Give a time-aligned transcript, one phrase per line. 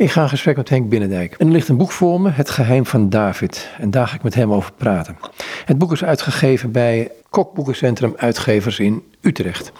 [0.00, 1.34] Ik ga in gesprek met Henk Binnendijk.
[1.38, 3.68] En er ligt een boek voor me, Het Geheim van David.
[3.78, 5.16] En daar ga ik met hem over praten.
[5.64, 9.72] Het boek is uitgegeven bij Kokboekencentrum Uitgevers in Utrecht.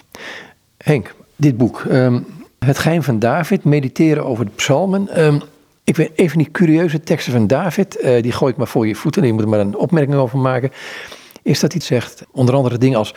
[0.76, 2.20] Henk, dit boek, ehm,
[2.58, 5.08] Het Geheim van David, mediteren over de psalmen.
[5.08, 5.40] Ehm,
[5.84, 8.94] ik weet even die curieuze teksten van David, uh, die gooi ik maar voor je
[8.94, 9.26] voeten.
[9.26, 10.70] Je moet er maar een opmerking over maken.
[11.42, 13.14] Is dat iets zegt, onder andere dingen als...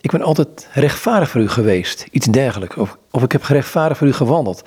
[0.00, 2.76] Ik ben altijd rechtvaardig voor u geweest, iets dergelijks.
[3.10, 4.62] Of, ik heb gerechtvaardig voor u gewandeld.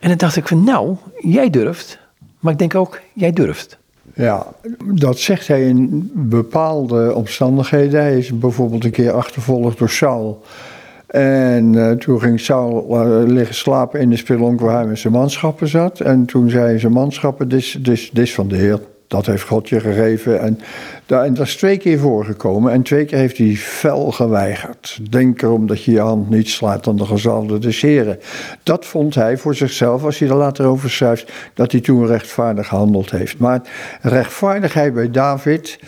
[0.00, 1.98] En dan dacht ik van nou, jij durft,
[2.38, 3.78] maar ik denk ook, jij durft.
[4.14, 4.46] Ja,
[4.84, 8.00] dat zegt hij in bepaalde omstandigheden.
[8.00, 10.42] Hij is bijvoorbeeld een keer achtervolgd door Saul.
[11.06, 15.12] En uh, toen ging Saul uh, liggen slapen in de spelonk waar hij met zijn
[15.12, 16.00] manschappen zat.
[16.00, 18.80] En toen zei zijn manschappen, dit is van de Heer
[19.12, 20.40] dat heeft God je gegeven.
[20.40, 20.60] En,
[21.06, 22.72] en dat is twee keer voorgekomen.
[22.72, 24.98] En twee keer heeft hij fel geweigerd.
[25.10, 28.18] Denk erom dat je je hand niet slaat aan de gezalde des heren.
[28.62, 32.68] Dat vond hij voor zichzelf, als hij er later over schrijft, dat hij toen rechtvaardig
[32.68, 33.38] gehandeld heeft.
[33.38, 33.60] Maar
[34.00, 35.78] rechtvaardigheid bij David,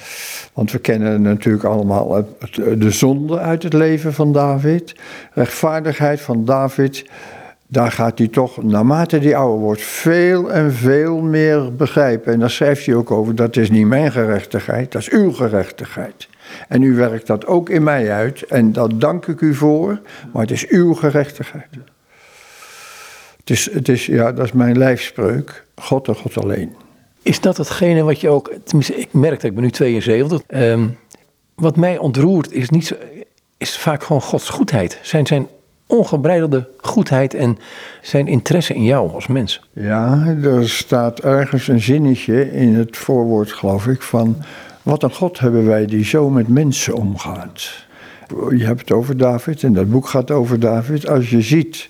[0.53, 2.27] want we kennen natuurlijk allemaal
[2.79, 4.95] de zonde uit het leven van David.
[5.33, 7.05] Rechtvaardigheid van David
[7.67, 12.33] daar gaat hij toch, naarmate hij ouder wordt, veel en veel meer begrijpen.
[12.33, 16.29] En daar schrijft hij ook over, dat is niet mijn gerechtigheid, dat is uw gerechtigheid.
[16.69, 20.01] En u werkt dat ook in mij uit en daar dank ik u voor,
[20.33, 21.69] maar het is uw gerechtigheid.
[23.39, 26.75] Het is, het is ja, dat is mijn lijfspreuk, God en God alleen.
[27.23, 30.87] Is dat hetgene wat je ook, tenminste ik merk dat ik ben nu 72, ehm,
[31.55, 32.97] wat mij ontroert is, niet
[33.57, 34.99] is vaak gewoon Gods goedheid.
[35.03, 35.49] Zijn, zijn
[35.95, 37.59] ongebreidelde goedheid en
[38.03, 39.69] zijn interesse in jou als mens.
[39.73, 44.37] Ja, er staat ergens een zinnetje in het voorwoord, geloof ik, van
[44.83, 47.87] wat een God hebben wij die zo met mensen omgaat.
[48.51, 51.09] Je hebt het over David en dat boek gaat over David.
[51.09, 51.89] Als je ziet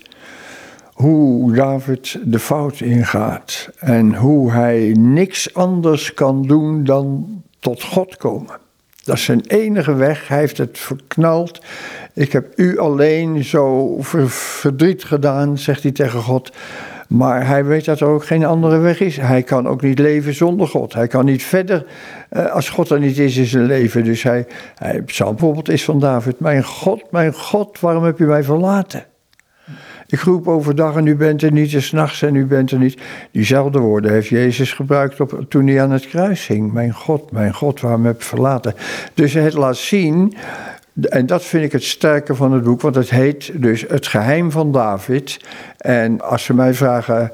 [0.92, 7.26] hoe David de fout ingaat en hoe hij niks anders kan doen dan
[7.58, 8.62] tot God komen.
[9.04, 10.28] Dat is zijn enige weg.
[10.28, 11.60] Hij heeft het verknald.
[12.14, 13.96] Ik heb u alleen zo
[14.28, 16.52] verdriet gedaan, zegt hij tegen God.
[17.08, 19.16] Maar hij weet dat er ook geen andere weg is.
[19.16, 20.92] Hij kan ook niet leven zonder God.
[20.92, 21.86] Hij kan niet verder
[22.32, 24.04] uh, als God er niet is in zijn leven.
[24.04, 26.40] Dus hij, hij Psalm bijvoorbeeld is van David.
[26.40, 29.04] Mijn God, mijn God, waarom heb je mij verlaten?
[30.06, 33.00] Ik roep overdag en u bent er niet, en s'nachts en u bent er niet.
[33.30, 36.72] Diezelfde woorden heeft Jezus gebruikt op, toen hij aan het kruis hing.
[36.72, 38.74] Mijn God, mijn God, waarom heb je verlaten?
[39.14, 40.34] Dus het laat zien
[41.00, 44.50] en dat vind ik het sterke van het boek, want het heet dus Het Geheim
[44.50, 45.40] van David.
[45.76, 47.32] En als ze mij vragen,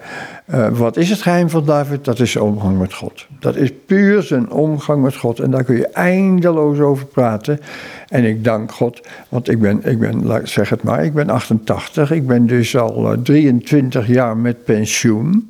[0.54, 2.04] uh, wat is het geheim van David?
[2.04, 3.26] Dat is zijn omgang met God.
[3.40, 5.38] Dat is puur zijn omgang met God.
[5.38, 7.60] En daar kun je eindeloos over praten.
[8.08, 12.10] En ik dank God, want ik ben, ik ben zeg het maar, ik ben 88.
[12.10, 15.49] Ik ben dus al 23 eh, jaar met pensioen.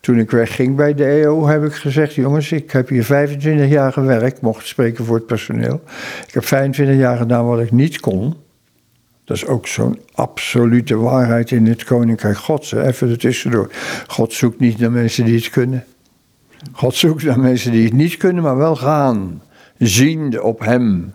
[0.00, 3.92] Toen ik wegging bij de EO heb ik gezegd, jongens, ik heb hier 25 jaar
[3.92, 5.82] gewerkt, mocht spreken voor het personeel.
[6.26, 8.34] Ik heb 25 jaar gedaan wat ik niet kon.
[9.24, 12.72] Dat is ook zo'n absolute waarheid in het Koninkrijk Gods.
[12.72, 13.70] Even er tussendoor.
[14.06, 15.84] God zoekt niet naar mensen die het kunnen.
[16.72, 19.42] God zoekt naar mensen die het niet kunnen, maar wel gaan.
[19.78, 21.14] Ziende op Hem.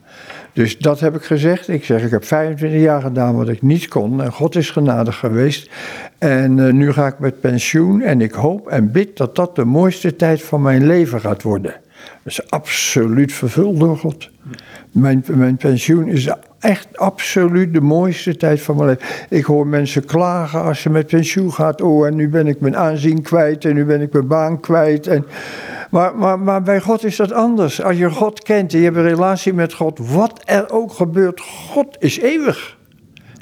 [0.56, 1.68] Dus dat heb ik gezegd.
[1.68, 4.22] Ik zeg, ik heb 25 jaar gedaan wat ik niet kon.
[4.22, 5.70] En God is genadig geweest.
[6.18, 8.02] En uh, nu ga ik met pensioen.
[8.02, 11.72] En ik hoop en bid dat dat de mooiste tijd van mijn leven gaat worden.
[12.24, 14.30] Dat is absoluut vervuld door God.
[14.92, 16.30] Mijn, mijn pensioen is
[16.60, 19.06] echt absoluut de mooiste tijd van mijn leven.
[19.30, 21.82] Ik hoor mensen klagen als ze met pensioen gaat.
[21.82, 23.66] Oh, en nu ben ik mijn aanzien kwijt.
[23.66, 25.08] En nu ben ik mijn baan kwijt.
[25.08, 25.26] En
[25.90, 27.82] maar, maar, maar bij God is dat anders.
[27.82, 31.42] Als je God kent en je hebt een relatie met God, wat er ook gebeurt,
[31.42, 32.78] God is eeuwig.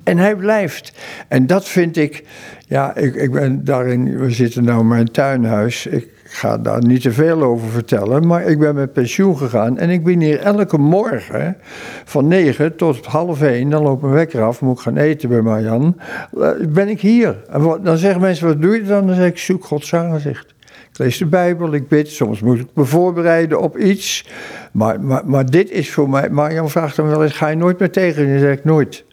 [0.04, 0.94] En hij blijft.
[1.28, 2.24] En dat vind ik,
[2.68, 5.86] ja, ik, ik ben daarin, we zitten nou in mijn tuinhuis.
[5.86, 9.78] Ik ga daar niet te veel over vertellen, maar ik ben met pensioen gegaan.
[9.78, 11.58] En ik ben hier elke morgen
[12.04, 15.42] van negen tot half één, dan loopt mijn wekker af, moet ik gaan eten bij
[15.42, 16.00] Marjan.
[16.40, 17.44] Eh, ben ik hier.
[17.50, 19.08] En dan zeggen mensen, wat doe je dan?
[19.08, 20.53] Dan zeg ik, zoek Gods aangezicht.
[20.94, 24.26] Ik lees de Bijbel, ik bid, soms moet ik me voorbereiden op iets.
[24.72, 26.30] Maar, maar, maar dit is voor mij.
[26.30, 28.24] Marjan vraagt dan wel eens: ga je nooit meer tegen?
[28.24, 29.06] En dan zeg ik nooit.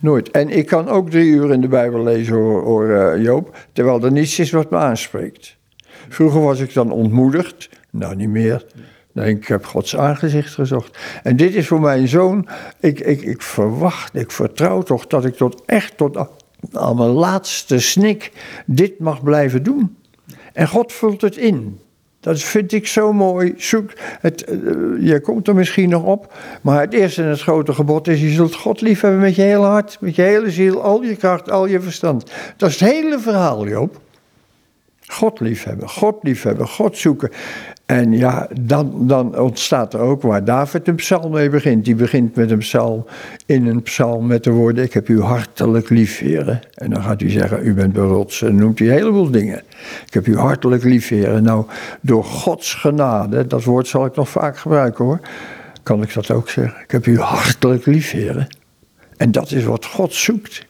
[0.00, 0.30] Nooit.
[0.30, 4.04] En ik kan ook drie uur in de Bijbel lezen, hoor, hoor uh, Joop, terwijl
[4.04, 5.56] er niets is wat me aanspreekt.
[6.08, 8.66] Vroeger was ik dan ontmoedigd, nou niet meer.
[9.12, 10.98] Nee, ik heb Gods aangezicht gezocht.
[11.22, 12.48] En dit is voor mijn zoon,
[12.80, 16.16] ik, ik, ik verwacht, ik vertrouw toch dat ik tot echt tot
[16.72, 18.32] aan mijn laatste snik
[18.66, 19.96] dit mag blijven doen.
[20.52, 21.80] En God vult het in.
[22.20, 23.54] Dat vind ik zo mooi.
[23.56, 26.34] Zoek het, uh, je komt er misschien nog op.
[26.62, 29.42] Maar het eerste en het grote gebod is: je zult God lief hebben met je
[29.42, 32.32] hele hart, met je hele ziel, al je kracht, al je verstand.
[32.56, 34.00] Dat is het hele verhaal, Joop.
[35.06, 37.30] God liefhebben, God liefhebben, God zoeken.
[37.86, 41.84] En ja, dan, dan ontstaat er ook waar David een psalm mee begint.
[41.84, 43.06] Die begint met een psalm,
[43.46, 44.84] in een psalm met de woorden...
[44.84, 46.60] Ik heb u hartelijk lief, heren.
[46.74, 48.42] En dan gaat hij zeggen, u bent berotst.
[48.42, 49.62] En dan noemt hij een heleboel dingen.
[50.06, 51.42] Ik heb u hartelijk lief, heren.
[51.42, 51.66] Nou,
[52.00, 55.20] door Gods genade, dat woord zal ik nog vaak gebruiken hoor...
[55.82, 56.82] kan ik dat ook zeggen.
[56.82, 58.46] Ik heb u hartelijk lief, heren.
[59.16, 60.66] En dat is wat God zoekt.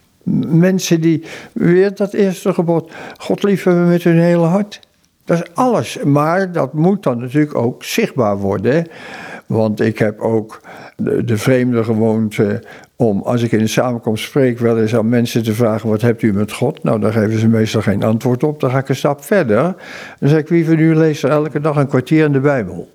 [0.46, 4.80] Mensen die, weer dat eerste gebod, God liefhebben met hun hele hart.
[5.24, 6.02] Dat is alles.
[6.02, 8.86] Maar dat moet dan natuurlijk ook zichtbaar worden.
[9.46, 10.60] Want ik heb ook
[10.96, 12.62] de, de vreemde gewoonte
[12.96, 16.22] om, als ik in een samenkomst spreek, wel eens aan mensen te vragen: wat hebt
[16.22, 16.82] u met God?
[16.82, 18.60] Nou, dan geven ze meestal geen antwoord op.
[18.60, 19.62] Dan ga ik een stap verder.
[20.18, 22.90] Dan zeg ik: wie van u leest er elke dag een kwartier in de Bijbel?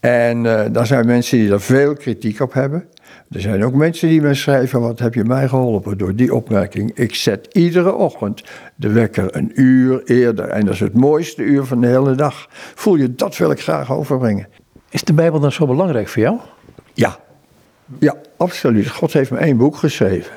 [0.00, 2.84] En uh, dan zijn mensen die er veel kritiek op hebben.
[3.30, 6.90] Er zijn ook mensen die mij schrijven: Wat heb je mij geholpen door die opmerking?
[6.94, 8.42] Ik zet iedere ochtend
[8.74, 10.48] de wekker een uur eerder.
[10.48, 12.46] En dat is het mooiste uur van de hele dag.
[12.50, 14.48] Voel je, dat wil ik graag overbrengen.
[14.90, 16.38] Is de Bijbel dan zo belangrijk voor jou?
[16.92, 17.18] Ja,
[17.98, 18.90] ja, absoluut.
[18.90, 20.32] God heeft me één boek geschreven.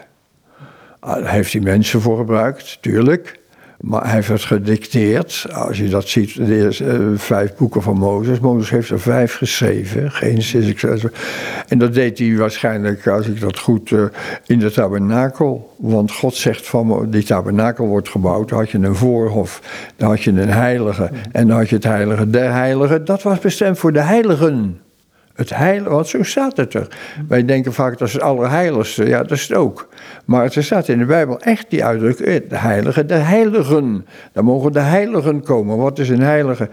[1.00, 3.39] Ah, daar heeft hij mensen voor gebruikt, tuurlijk.
[3.80, 5.46] Maar hij heeft het gedicteerd.
[5.54, 8.40] Als je dat ziet, de eerste, uh, vijf boeken van Mozes.
[8.40, 10.12] Mozes heeft er vijf geschreven.
[10.12, 10.86] Genesis,
[11.68, 14.04] En dat deed hij waarschijnlijk, als ik dat goed, uh,
[14.46, 15.76] in de tabernakel.
[15.78, 18.50] Want God zegt van, die tabernakel wordt gebouwd.
[18.50, 19.62] Dan had je een voorhof,
[19.96, 21.10] dan had je een heilige.
[21.32, 23.06] En dan had je het heilige der heiligen.
[23.06, 24.80] Dat was bestemd voor de heiligen.
[25.34, 26.88] Het heilige, want zo staat het er.
[27.28, 29.06] Wij denken vaak dat is het allerheiligste.
[29.06, 29.89] Ja, dat is het ook.
[30.30, 34.06] Maar er staat in de Bijbel echt die uitdrukking, de heilige, de heiligen.
[34.32, 35.78] Daar mogen de heiligen komen.
[35.78, 36.70] Wat is een heilige?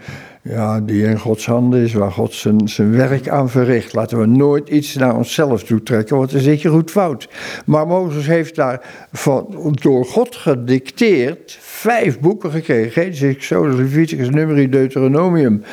[0.49, 3.93] Ja, die in Gods handen is, waar God zijn, zijn werk aan verricht.
[3.93, 7.29] Laten we nooit iets naar onszelf toetrekken, want dan zit je goed fout.
[7.65, 12.91] Maar Mozes heeft daar van, door God gedicteerd vijf boeken gekregen.
[12.91, 15.63] Genesis, Exodus, Leviticus, Numeri, Deuteronomium.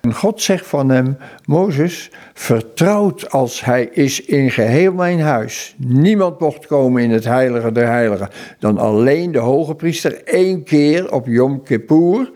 [0.00, 5.74] En God zegt van hem, Mozes, vertrouwd als hij is in geheel mijn huis.
[5.78, 11.12] Niemand mocht komen in het heilige der heiligen dan alleen de hoge priester één keer
[11.12, 12.30] op Yom Kippur.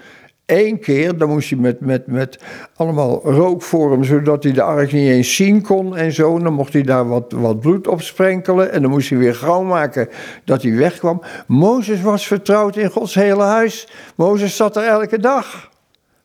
[0.46, 2.38] Eén keer, dan moest hij met, met, met
[2.74, 6.38] allemaal rook voor hem, zodat hij de ark niet eens zien kon en zo.
[6.38, 9.62] Dan mocht hij daar wat, wat bloed op sprenkelen en dan moest hij weer gauw
[9.62, 10.08] maken
[10.44, 11.22] dat hij wegkwam.
[11.46, 13.88] Mozes was vertrouwd in Gods hele huis.
[14.14, 15.70] Mozes zat er elke dag.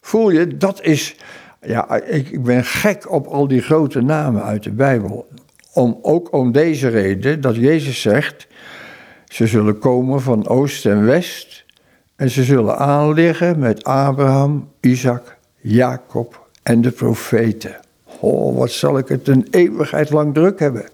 [0.02, 1.16] Voel je, dat is.
[1.62, 5.28] Ja, ik, ik ben gek op al die grote namen uit de Bijbel.
[5.74, 8.48] Om, ook om deze reden dat Jezus zegt:
[9.26, 11.61] ze zullen komen van oost en west.
[12.22, 17.76] En ze zullen aanliggen met Abraham, Isaac, Jacob en de profeten.
[18.20, 20.86] Oh, wat zal ik het een eeuwigheid lang druk hebben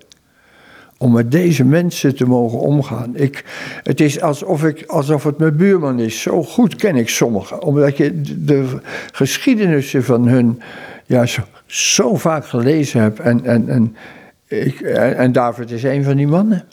[0.97, 3.15] om met deze mensen te mogen omgaan.
[3.15, 3.43] Ik,
[3.83, 6.21] het is alsof, ik, alsof het mijn buurman is.
[6.21, 7.61] Zo goed ken ik sommigen.
[7.61, 8.79] Omdat je de
[9.11, 10.61] geschiedenissen van hun
[11.05, 13.19] ja, zo, zo vaak gelezen hebt.
[13.19, 13.95] En, en, en,
[14.47, 16.63] ik, en David is een van die mannen.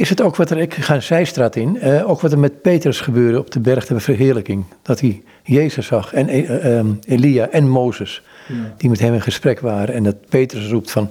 [0.00, 2.62] Is het ook wat er, ik ga een zijstraat in, eh, ook wat er met
[2.62, 4.64] Petrus gebeurde op de berg der verheerlijking.
[4.82, 8.74] Dat hij Jezus zag en eh, eh, Elia en Mozes, ja.
[8.76, 9.94] die met hem in gesprek waren.
[9.94, 11.10] En dat Petrus roept van,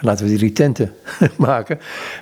[0.00, 0.92] laten we die retenten
[1.36, 1.78] maken.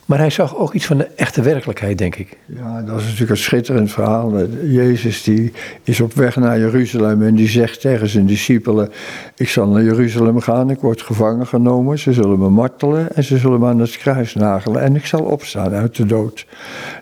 [0.07, 2.37] Maar hij zag ook iets van de echte werkelijkheid, denk ik.
[2.47, 4.47] Ja, dat is natuurlijk een schitterend verhaal.
[4.65, 5.53] Jezus die
[5.83, 8.91] is op weg naar Jeruzalem en die zegt tegen zijn discipelen...
[9.37, 13.17] ik zal naar Jeruzalem gaan, ik word gevangen genomen, ze zullen me martelen...
[13.17, 16.47] en ze zullen me aan het kruis nagelen en ik zal opstaan uit de dood.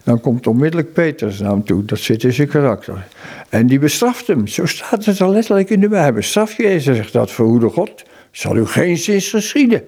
[0.04, 3.06] Dan komt onmiddellijk Petrus naar hem toe, dat zit in zijn karakter.
[3.48, 6.12] En die bestraft hem, zo staat het al letterlijk in de Bijbel.
[6.12, 9.82] Bestraft Jezus, zegt dat, verhoede God zal u geen zins geschieden.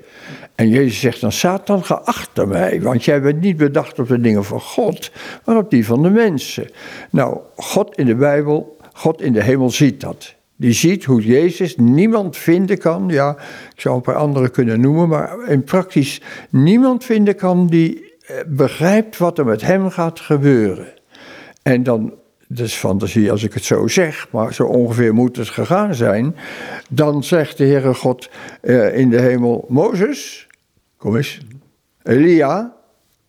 [0.54, 4.20] En Jezus zegt dan, Satan, ga achter mij, want jij bent niet bedacht op de
[4.20, 5.10] dingen van God,
[5.44, 6.70] maar op die van de mensen.
[7.10, 10.34] Nou, God in de Bijbel, God in de hemel ziet dat.
[10.56, 13.36] Die ziet hoe Jezus niemand vinden kan, ja,
[13.74, 16.20] ik zou een paar anderen kunnen noemen, maar in praktisch
[16.50, 20.86] niemand vinden kan die eh, begrijpt wat er met hem gaat gebeuren.
[21.62, 22.14] En dan
[22.58, 26.36] is fantasie als ik het zo zeg, maar zo ongeveer moet het gegaan zijn.
[26.88, 28.30] Dan zegt de Heere God
[28.62, 30.46] uh, in de hemel: Mozes,
[30.96, 31.40] kom eens.
[32.02, 32.74] Elia,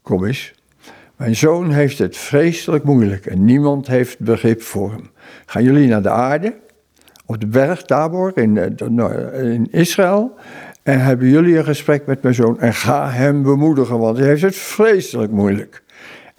[0.01, 0.53] kom eens.
[1.15, 5.09] Mijn zoon heeft het vreselijk moeilijk en niemand heeft begrip voor hem.
[5.45, 6.53] Gaan jullie naar de aarde,
[7.25, 10.35] op de berg Tabor in, eh, in Israël.
[10.83, 14.41] En hebben jullie een gesprek met mijn zoon en ga hem bemoedigen, want hij heeft
[14.41, 15.83] het vreselijk moeilijk.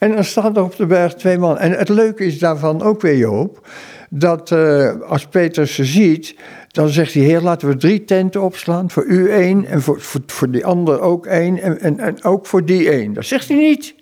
[0.02, 1.58] En dan staan er op de berg twee man.
[1.58, 3.68] En het leuke is daarvan ook weer, Joop,
[4.10, 6.36] dat uh, als Petrus ze ziet,
[6.68, 8.90] dan zegt hij, heer, laten we drie tenten opslaan.
[8.90, 12.46] Voor u één en voor, voor, voor die ander ook één en, en, en ook
[12.46, 13.12] voor die één.
[13.12, 13.94] Dat zegt hij niet.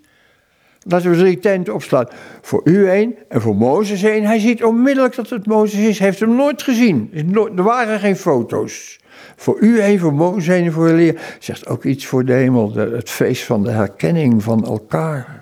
[0.82, 2.08] Laten we drie tenten opslaan.
[2.40, 4.24] Voor u één en voor Mozes één.
[4.24, 5.98] Hij ziet onmiddellijk dat het Mozes is.
[5.98, 7.10] Hij heeft hem nooit gezien.
[7.56, 8.98] Er waren geen foto's.
[9.36, 11.12] Voor u één, voor Mozes één en voor Elia.
[11.38, 12.74] Zegt ook iets voor de hemel.
[12.74, 15.39] het feest van de herkenning van elkaar.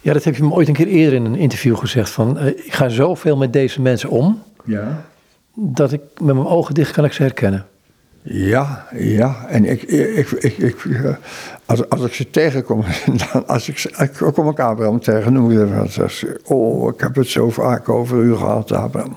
[0.00, 2.10] Ja, dat heb je me ooit een keer eerder in een interview gezegd.
[2.10, 4.42] Van, uh, ik ga zoveel met deze mensen om.
[4.64, 5.04] Ja.
[5.54, 7.66] Dat ik met mijn ogen dicht kan ik ze herkennen.
[8.22, 9.46] Ja, ja.
[9.48, 11.14] En ik, ik, ik, ik, eh,
[11.64, 12.84] als, als ik ze tegenkom,
[13.32, 16.24] dan, als ik, ik kom ik Abraham tegen, noem je dat.
[16.44, 19.16] Oh, ik heb het zo vaak over u gehad, Abraham.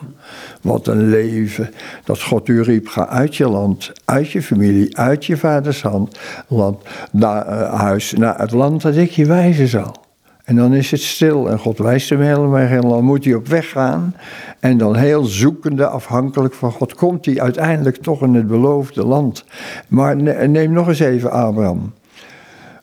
[0.62, 1.74] Wat een leven.
[2.04, 6.20] Dat God u riep, ga uit je land, uit je familie, uit je vaders hand,
[6.48, 10.03] land, naar uh, huis, naar het land dat ik je wijzen zal.
[10.44, 13.48] En dan is het stil en God wijst hem helemaal en dan moet hij op
[13.48, 14.16] weg gaan.
[14.60, 19.46] En dan heel zoekende, afhankelijk van God, komt hij uiteindelijk toch in het beloofde land.
[19.88, 20.16] Maar
[20.50, 21.94] neem nog eens even Abraham.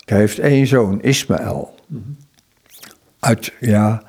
[0.04, 1.74] Hij heeft één zoon, Ismaël.
[3.18, 4.02] Uit, ja,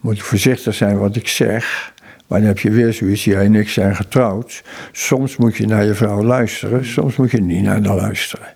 [0.00, 1.92] moet ik voorzichtig zijn wat ik zeg.
[2.26, 4.62] Maar dan heb je weer zoiets, jij en ik zijn getrouwd.
[4.92, 8.46] Soms moet je naar je vrouw luisteren, soms moet je niet naar haar luisteren.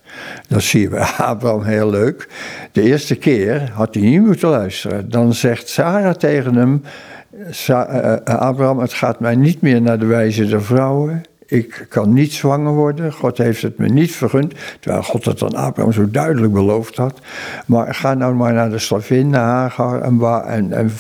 [0.49, 2.28] Dat zie je bij Abraham heel leuk.
[2.73, 5.11] De eerste keer had hij niet moeten luisteren.
[5.11, 6.83] Dan zegt Sarah tegen hem:
[7.66, 11.23] eh, eh, Abraham, het gaat mij niet meer naar de wijze der vrouwen.
[11.47, 13.13] Ik kan niet zwanger worden.
[13.13, 14.55] God heeft het me niet vergund.
[14.81, 17.19] Terwijl God het aan Abraham zo duidelijk beloofd had.
[17.67, 20.91] Maar ga nou maar naar de slavin, naar Hagar en, en,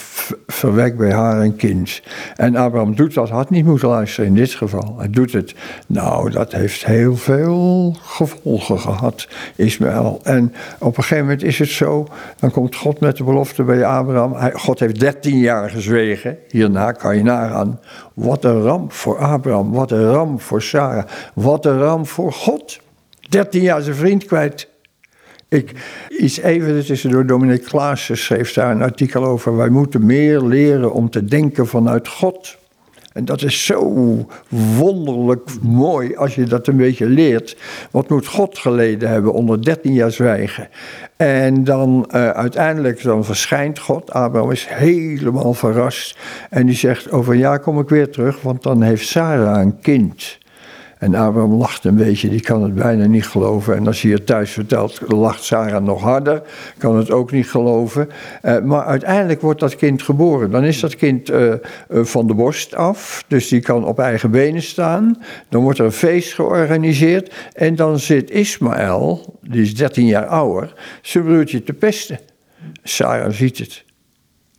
[0.46, 2.02] verwek bij haar een kind.
[2.36, 4.94] En Abraham doet dat, had niet moeten luisteren in dit geval.
[4.98, 5.54] Hij doet het.
[5.86, 10.20] Nou, dat heeft heel veel gevolgen gehad, Ismaël.
[10.22, 12.06] En op een gegeven moment is het zo,
[12.40, 14.32] dan komt God met de belofte bij Abraham.
[14.34, 16.38] Hij, God heeft dertien jaar gezwegen.
[16.48, 17.80] Hierna kan je nagaan.
[18.14, 21.04] Wat een ramp voor Abraham, wat een ramp voor Sarah,
[21.34, 22.80] wat een ramp voor God.
[23.28, 24.68] Dertien jaar zijn vriend kwijt.
[25.48, 25.72] Ik,
[26.08, 29.56] iets even tussendoor, Dominic Klaassen schreef daar een artikel over.
[29.56, 32.56] Wij moeten meer leren om te denken vanuit God.
[33.14, 33.92] En dat is zo
[34.78, 37.56] wonderlijk mooi als je dat een beetje leert.
[37.90, 40.68] Wat moet God geleden hebben onder 13 jaar zwijgen?
[41.16, 44.12] En dan uh, uiteindelijk dan verschijnt God.
[44.12, 46.18] Abraham is helemaal verrast.
[46.50, 49.80] En die zegt, over een jaar kom ik weer terug, want dan heeft Sarah een
[49.80, 50.38] kind.
[51.04, 53.76] En Abraham lacht een beetje, die kan het bijna niet geloven.
[53.76, 56.42] En als hij het thuis vertelt, lacht Sarah nog harder,
[56.78, 58.08] kan het ook niet geloven.
[58.42, 60.50] Uh, maar uiteindelijk wordt dat kind geboren.
[60.50, 61.52] Dan is dat kind uh,
[61.90, 65.22] uh, van de borst af, dus die kan op eigen benen staan.
[65.48, 67.34] Dan wordt er een feest georganiseerd.
[67.52, 72.18] En dan zit Ismaël, die is 13 jaar ouder, zijn broertje te pesten.
[72.82, 73.84] Sarah ziet het.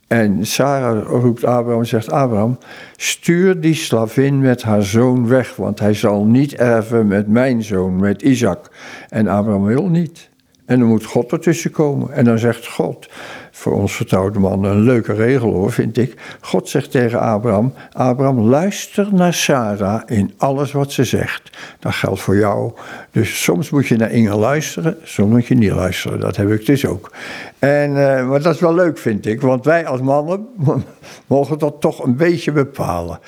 [0.06, 2.58] En Sarah roept Abraham en zegt: Abraham,
[2.96, 7.96] stuur die slavin met haar zoon weg, want hij zal niet erven met mijn zoon,
[7.96, 8.70] met Isaac.
[9.08, 10.30] En Abraham wil niet.
[10.66, 12.12] En dan moet God ertussen komen.
[12.12, 13.08] En dan zegt God,
[13.56, 16.14] voor ons vertrouwde man een leuke regel hoor, vind ik.
[16.40, 21.50] God zegt tegen Abraham: Abraham, luister naar Sarah in alles wat ze zegt.
[21.78, 22.72] Dat geldt voor jou.
[23.10, 26.20] Dus soms moet je naar Inge luisteren, soms moet je niet luisteren.
[26.20, 27.12] Dat heb ik dus ook.
[27.58, 30.46] En, uh, maar dat is wel leuk, vind ik, want wij als mannen
[31.26, 33.18] mogen dat toch een beetje bepalen.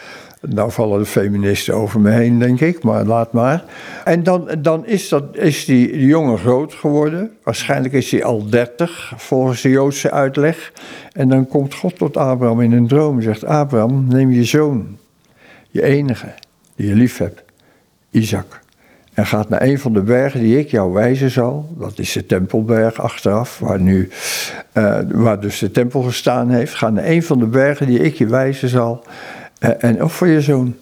[0.40, 3.64] Nou vallen de feministen over me heen, denk ik, maar laat maar.
[4.04, 7.30] En dan, dan is, dat, is die jongen groot geworden.
[7.42, 10.72] Waarschijnlijk is hij al dertig, volgens de Joodse uitleg.
[11.12, 14.98] En dan komt God tot Abraham in een droom en zegt: Abraham, neem je zoon,
[15.70, 16.34] je enige,
[16.76, 17.42] die je lief hebt,
[18.10, 18.60] Isaac.
[19.18, 21.74] En gaat naar een van de bergen die ik jou wijzen zal.
[21.78, 24.08] Dat is de Tempelberg achteraf, waar, nu,
[24.74, 26.74] uh, waar dus de tempel gestaan heeft.
[26.74, 29.04] Ga naar een van de bergen die ik je wijzen zal.
[29.58, 30.76] Eh, en ook voor je zoon.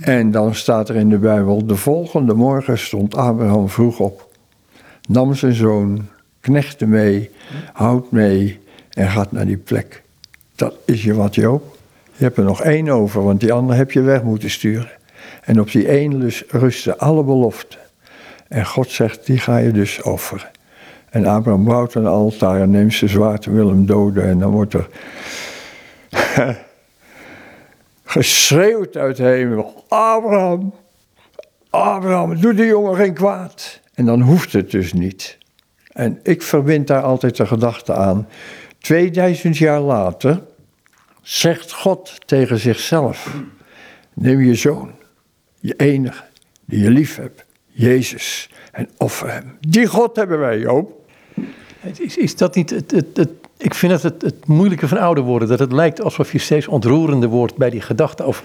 [0.00, 4.28] En dan staat er in de Bijbel: De volgende morgen stond Abraham vroeg op,
[5.08, 6.08] nam zijn zoon,
[6.40, 7.30] knechten mee,
[7.72, 8.60] houdt mee
[8.90, 10.02] en gaat naar die plek.
[10.54, 11.76] Dat is je wat, Joop.
[12.16, 14.90] Je hebt er nog één over, want die andere heb je weg moeten sturen.
[15.42, 17.78] En op die één rusten alle beloften.
[18.48, 20.50] En God zegt, die ga je dus offeren.
[21.10, 24.24] En Abraham bouwt een altaar en neemt zijn zwaard en wil hem doden.
[24.24, 24.88] En dan wordt er
[28.16, 30.74] geschreeuwd uit de hemel: Abraham,
[31.70, 33.80] Abraham, doe de jongen geen kwaad.
[33.94, 35.38] En dan hoeft het dus niet.
[35.92, 38.28] En ik verbind daar altijd de gedachte aan.
[38.78, 40.42] 2000 jaar later
[41.22, 43.34] zegt God tegen zichzelf:
[44.14, 44.90] Neem je zoon,
[45.60, 46.24] je enige,
[46.64, 49.58] die je lief hebt, Jezus, en offer hem.
[49.60, 51.05] Die God hebben wij, Joop.
[51.98, 53.28] Is, is dat niet het, het, het,
[53.58, 55.48] ik vind het, het het moeilijke van ouder worden.
[55.48, 58.26] Dat het lijkt alsof je steeds ontroerender wordt bij die gedachten.
[58.26, 58.42] Of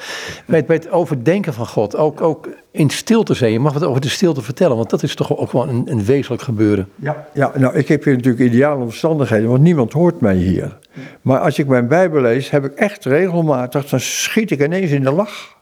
[0.48, 1.96] bij, bij het overdenken van God.
[1.96, 3.52] Ook, ook in stilte zijn.
[3.52, 4.78] Je mag wat over de stilte vertellen.
[4.78, 6.90] Want dat is toch ook gewoon een, een wezenlijk gebeuren.
[6.96, 9.50] Ja, ja, nou ik heb hier natuurlijk ideale omstandigheden.
[9.50, 10.78] Want niemand hoort mij hier.
[11.22, 13.90] Maar als ik mijn Bijbel lees, heb ik echt regelmatig.
[13.90, 15.60] Dan schiet ik ineens in de lach.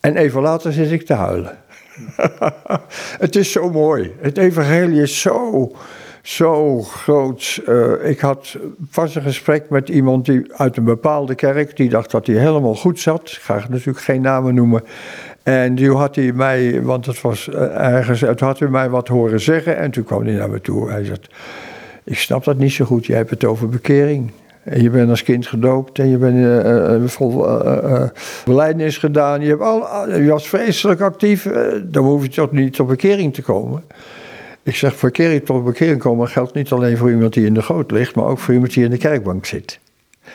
[0.00, 1.58] En even later zit ik te huilen.
[3.24, 4.12] het is zo mooi.
[4.20, 5.72] Het evangelie is zo,
[6.26, 7.62] zo groot.
[7.66, 8.56] Eh, ik had
[8.90, 12.74] pas een gesprek met iemand die uit een bepaalde kerk, die dacht dat hij helemaal
[12.74, 13.30] goed zat.
[13.30, 14.82] Ik ga natuurlijk geen namen noemen.
[15.42, 19.08] En die had hij mij, want het was eh, ergens, het had hij mij wat
[19.08, 19.76] horen zeggen.
[19.76, 20.90] En toen kwam hij naar me toe.
[20.90, 21.16] Hij zei,
[22.04, 23.06] ik snap dat niet zo goed.
[23.06, 24.30] Jij hebt het over bekering.
[24.62, 27.46] En je bent als kind gedoopt en je bent uh, uh, vol
[28.44, 29.40] beleidnis gedaan.
[29.40, 31.48] Je, hebt al, je was vreselijk actief.
[31.84, 33.82] dan hoef je toch niet tot bekering te komen.
[34.66, 37.90] Ik zeg, verkering tot bekering komen geldt niet alleen voor iemand die in de goot
[37.90, 39.78] ligt, maar ook voor iemand die in de kerkbank zit.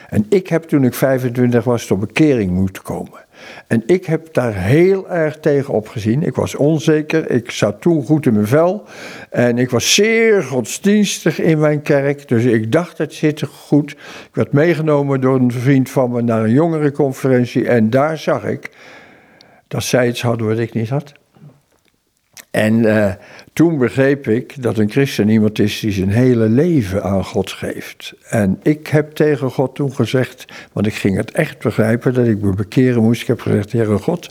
[0.08, 3.24] En ik heb toen ik 25 was tot bekering moeten komen.
[3.66, 6.22] En ik heb daar heel erg tegen opgezien.
[6.22, 8.84] Ik was onzeker, ik zat toen goed in mijn vel.
[9.30, 12.28] En ik was zeer godsdienstig in mijn kerk.
[12.28, 13.90] Dus ik dacht, het zit goed.
[13.90, 17.68] Ik werd meegenomen door een vriend van me naar een jongerenconferentie.
[17.68, 18.70] En daar zag ik
[19.68, 21.12] dat zij iets hadden wat ik niet had.
[22.52, 23.12] En uh,
[23.52, 28.14] toen begreep ik dat een christen iemand is die zijn hele leven aan God geeft.
[28.28, 32.40] En ik heb tegen God toen gezegd, want ik ging het echt begrijpen dat ik
[32.40, 33.20] me bekeren moest.
[33.20, 34.30] Ik heb gezegd, Heere God,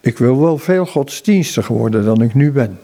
[0.00, 2.78] ik wil wel veel godsdienstiger worden dan ik nu ben.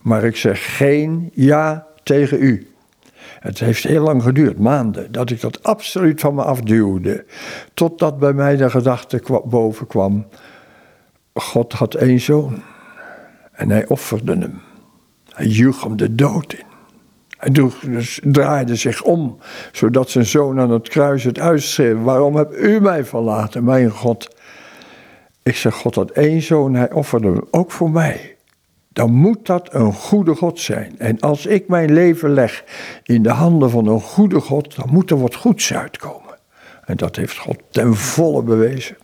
[0.00, 2.66] Maar ik zeg geen ja tegen u.
[3.40, 7.24] Het heeft heel lang geduurd, maanden, dat ik dat absoluut van me afduwde.
[7.74, 10.26] Totdat bij mij de gedachte boven kwam:
[11.32, 12.62] God had één zoon.
[13.62, 14.60] En hij offerde hem.
[15.28, 16.64] Hij joeg hem de dood in.
[17.36, 17.50] Hij
[17.86, 19.38] dus draaide zich om,
[19.72, 22.02] zodat zijn zoon aan het kruis het uitschreef.
[22.02, 24.36] Waarom hebt u mij verlaten, mijn God?
[25.42, 28.36] Ik zeg, God had één zoon, hij offerde hem, ook voor mij.
[28.88, 30.98] Dan moet dat een goede God zijn.
[30.98, 32.64] En als ik mijn leven leg
[33.02, 36.38] in de handen van een goede God, dan moet er wat goeds uitkomen.
[36.84, 38.96] En dat heeft God ten volle bewezen.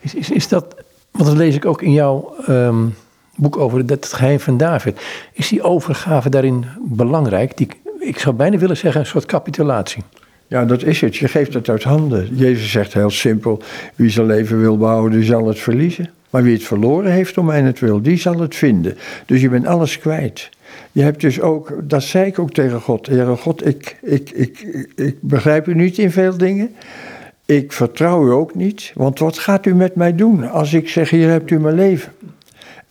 [0.00, 0.74] Is, is, is dat,
[1.10, 2.94] want dat lees ik ook in jouw um,
[3.36, 5.00] boek over het geheim van David.
[5.32, 7.56] Is die overgave daarin belangrijk?
[7.56, 7.68] Die,
[7.98, 10.02] ik zou bijna willen zeggen een soort capitulatie.
[10.46, 11.16] Ja, dat is het.
[11.16, 12.28] Je geeft het uit handen.
[12.34, 13.62] Jezus zegt heel simpel:
[13.94, 16.10] wie zijn leven wil behouden, zal het verliezen.
[16.30, 18.96] Maar wie het verloren heeft om mij het wil, die zal het vinden.
[19.26, 20.50] Dus je bent alles kwijt.
[20.92, 23.06] Je hebt dus ook, dat zei ik ook tegen God.
[23.06, 26.74] Heere God, ik, ik, ik, ik begrijp u niet in veel dingen.
[27.46, 28.92] Ik vertrouw u ook niet.
[28.94, 32.12] Want wat gaat u met mij doen als ik zeg: hier hebt u mijn leven?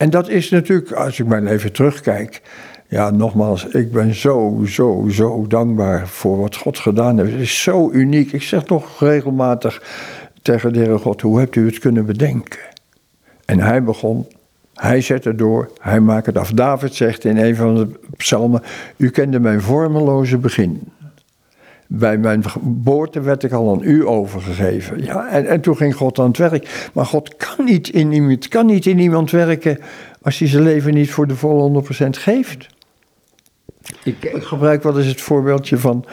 [0.02, 2.42] En dat is natuurlijk, als ik mijn leven terugkijk.
[2.88, 7.32] Ja, nogmaals, ik ben zo, zo, zo dankbaar voor wat God gedaan heeft.
[7.32, 8.32] Het is zo uniek.
[8.32, 9.82] Ik zeg toch regelmatig
[10.42, 12.60] tegen de Heere God: hoe hebt u het kunnen bedenken?
[13.46, 14.28] En hij begon,
[14.74, 16.52] hij zette door, hij maakt het af.
[16.52, 17.88] David zegt in een van de
[18.18, 18.62] psalmen:
[18.98, 20.92] U kende mijn vormeloze begin.
[21.94, 25.04] Bij mijn geboorte werd ik al aan u overgegeven.
[25.04, 26.90] Ja, en, en toen ging God aan het werk.
[26.94, 29.80] Maar God kan niet, in iemand, kan niet in iemand werken
[30.22, 32.68] als hij zijn leven niet voor de volle 100% geeft.
[34.04, 36.06] Ik, ik gebruik wel eens het voorbeeldje van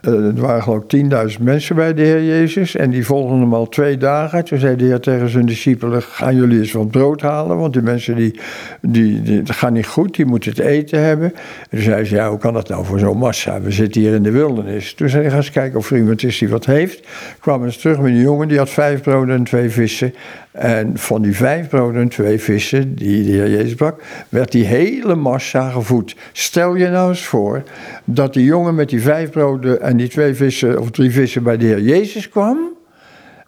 [0.00, 3.68] er waren geloof ik 10.000 mensen bij de Heer Jezus en die volgden hem al
[3.68, 4.44] twee dagen.
[4.44, 7.82] Toen zei de Heer tegen zijn discipelen, gaan jullie eens wat brood halen, want die
[7.82, 8.40] mensen die,
[8.80, 11.32] die, die, gaat niet goed, die moeten het eten hebben.
[11.34, 14.14] En toen zei ze, ja hoe kan dat nou voor zo'n massa, we zitten hier
[14.14, 14.94] in de wildernis.
[14.94, 17.06] Toen zei hij, ga eens kijken of er iemand is die wat heeft.
[17.40, 20.14] Kwamen ze terug met een jongen, die had vijf broden en twee vissen.
[20.50, 24.64] En van die vijf broden en twee vissen die de Heer Jezus brak, werd die
[24.64, 26.16] hele massa gevoed.
[26.32, 27.62] Stel je nou eens voor
[28.04, 31.56] dat die jongen met die vijf broden en die twee vissen of drie vissen bij
[31.56, 32.58] de Heer Jezus kwam.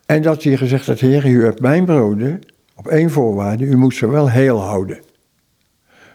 [0.06, 2.40] En dat hij gezegd had, Heer, u hebt mijn broden
[2.76, 5.00] op één voorwaarde, u moet ze wel heel houden.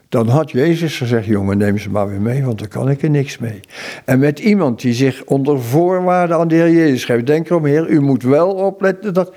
[0.09, 3.09] Dan had Jezus gezegd, jongen, neem ze maar weer mee, want dan kan ik er
[3.09, 3.59] niks mee.
[4.05, 7.87] En met iemand die zich onder voorwaarden aan de Heer Jezus geeft, denk erom, Heer,
[7.89, 9.33] u moet wel opletten dat...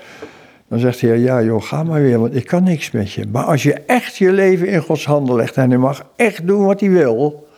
[0.67, 3.25] Dan zegt de Heer, ja joh, ga maar weer, want ik kan niks met je.
[3.31, 6.65] Maar als je echt je leven in Gods handen legt en hij mag echt doen
[6.65, 7.49] wat hij wil...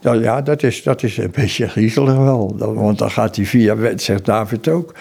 [0.00, 2.56] Dan, ja, dat is, dat is een beetje griezelig wel.
[2.58, 4.94] Want dan gaat hij via wet, zegt David ook...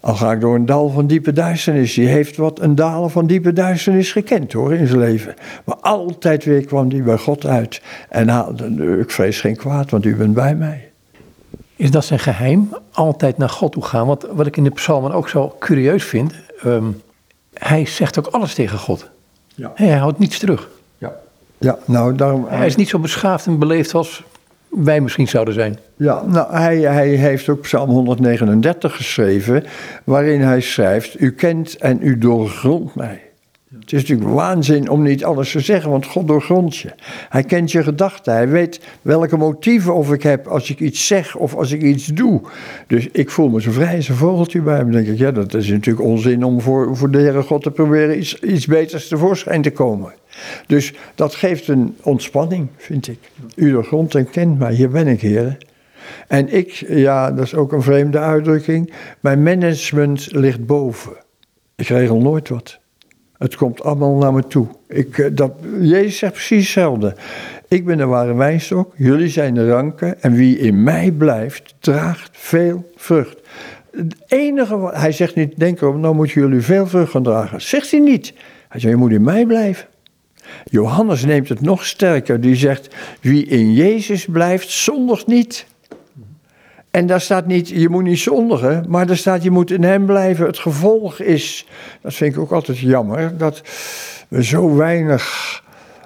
[0.00, 1.94] Al ga ik door een dal van diepe duisternis.
[1.94, 5.34] Die heeft wat een dalen van diepe duisternis gekend hoor in zijn leven.
[5.64, 7.82] Maar altijd weer kwam hij bij God uit.
[8.08, 10.90] En haalde, ik vrees geen kwaad, want u bent bij mij.
[11.76, 12.68] Is dat zijn geheim?
[12.92, 14.06] Altijd naar God toe gaan?
[14.06, 16.32] Want wat ik in de psalmen ook zo curieus vind.
[16.66, 17.02] Um,
[17.54, 19.10] hij zegt ook alles tegen God.
[19.54, 19.72] Ja.
[19.74, 20.68] Hij houdt niets terug.
[20.98, 21.12] Ja,
[21.58, 22.46] ja nou daarom...
[22.48, 24.24] Hij is niet zo beschaafd en beleefd als
[24.68, 25.78] wij misschien zouden zijn.
[25.96, 29.64] Ja, nou, hij, hij heeft ook Psalm 139 geschreven,
[30.04, 33.20] waarin hij schrijft: U kent en u doorgrondt mij.
[33.80, 36.90] Het is natuurlijk waanzin om niet alles te zeggen, want God doorgrondt je.
[37.28, 38.32] Hij kent je gedachten.
[38.32, 42.06] Hij weet welke motieven of ik heb als ik iets zeg of als ik iets
[42.06, 42.40] doe.
[42.86, 44.92] Dus ik voel me zo vrij als een vogeltje bij hem.
[44.92, 47.70] Dan denk ik, ja, dat is natuurlijk onzin om voor, voor de Heere God te
[47.70, 50.12] proberen iets, iets beters tevoorschijn te komen.
[50.66, 53.18] Dus dat geeft een ontspanning, vind ik.
[53.54, 55.56] U doorgrondt en kent mij, hier ben ik, Heer.
[56.28, 58.92] En ik, ja, dat is ook een vreemde uitdrukking.
[59.20, 61.12] Mijn management ligt boven.
[61.76, 62.78] Ik regel nooit wat.
[63.38, 64.66] Het komt allemaal naar me toe.
[64.88, 67.14] Ik, eh, dat, Jezus zegt precies hetzelfde.
[67.68, 72.30] Ik ben de ware wijnstok, jullie zijn de ranken en wie in mij blijft, draagt
[72.32, 73.36] veel vrucht.
[73.90, 77.60] Het enige wat, hij zegt niet, denk erom, nou moeten jullie veel vrucht gaan dragen.
[77.60, 78.32] Zegt hij niet.
[78.68, 79.86] Hij zegt, je moet in mij blijven.
[80.70, 85.66] Johannes neemt het nog sterker, die zegt, wie in Jezus blijft, zondigt niet.
[86.90, 90.06] En daar staat niet, je moet niet zondigen, maar daar staat, je moet in hem
[90.06, 90.46] blijven.
[90.46, 91.66] Het gevolg is,
[92.00, 93.62] dat vind ik ook altijd jammer, dat
[94.28, 95.62] we zo weinig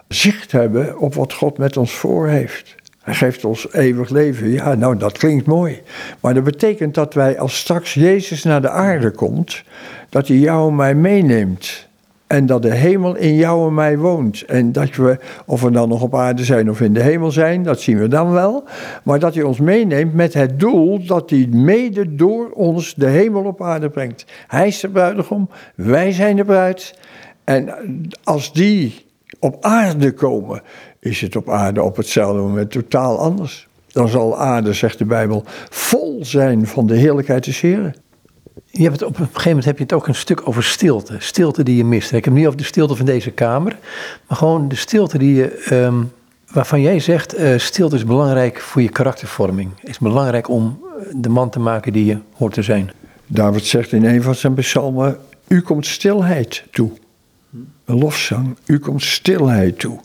[0.09, 2.75] zicht hebben op wat God met ons voor heeft.
[3.03, 4.51] Hij geeft ons eeuwig leven.
[4.51, 5.83] Ja, nou, dat klinkt mooi.
[6.21, 9.63] Maar dat betekent dat wij, als straks Jezus naar de aarde komt,
[10.09, 11.89] dat hij jou en mij meeneemt.
[12.33, 14.43] En dat de hemel in jou en mij woont.
[14.43, 17.63] En dat we, of we dan nog op aarde zijn of in de hemel zijn,
[17.63, 18.65] dat zien we dan wel.
[19.03, 23.45] Maar dat hij ons meeneemt met het doel dat hij mede door ons de hemel
[23.45, 24.25] op aarde brengt.
[24.47, 26.99] Hij is de bruidegom, wij zijn de bruid.
[27.45, 27.75] En
[28.25, 29.05] als die
[29.39, 30.63] op aarde komen,
[31.01, 33.69] is het op aarde op hetzelfde moment totaal anders.
[33.89, 37.95] Dan zal aarde, zegt de Bijbel, vol zijn van de heerlijkheid des Heren.
[38.65, 41.15] Je hebt op een gegeven moment heb je het ook een stuk over stilte.
[41.19, 42.13] Stilte die je mist.
[42.13, 43.79] Ik heb niet over de stilte van deze kamer,
[44.27, 46.13] maar gewoon de stilte die je, um,
[46.53, 49.71] waarvan jij zegt, uh, stilte is belangrijk voor je karaktervorming.
[49.83, 50.81] Is belangrijk om
[51.13, 52.91] de man te maken die je hoort te zijn.
[53.27, 55.17] David zegt in een van zijn psalmen,
[55.49, 56.91] u komt stilheid toe.
[57.85, 60.01] Een lofzang, u komt stilheid toe.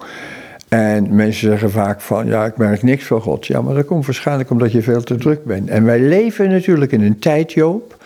[0.67, 3.47] En mensen zeggen vaak van, ja, ik merk niks van God.
[3.47, 5.69] Ja, maar dat komt waarschijnlijk omdat je veel te druk bent.
[5.69, 7.97] En wij leven natuurlijk in een tijd, Joop,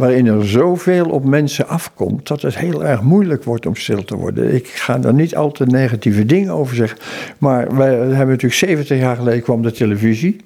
[0.00, 4.16] waarin er zoveel op mensen afkomt dat het heel erg moeilijk wordt om stil te
[4.16, 4.54] worden.
[4.54, 6.98] Ik ga daar niet al te negatieve dingen over zeggen,
[7.38, 10.36] maar wij hebben natuurlijk 70 jaar geleden kwam de televisie.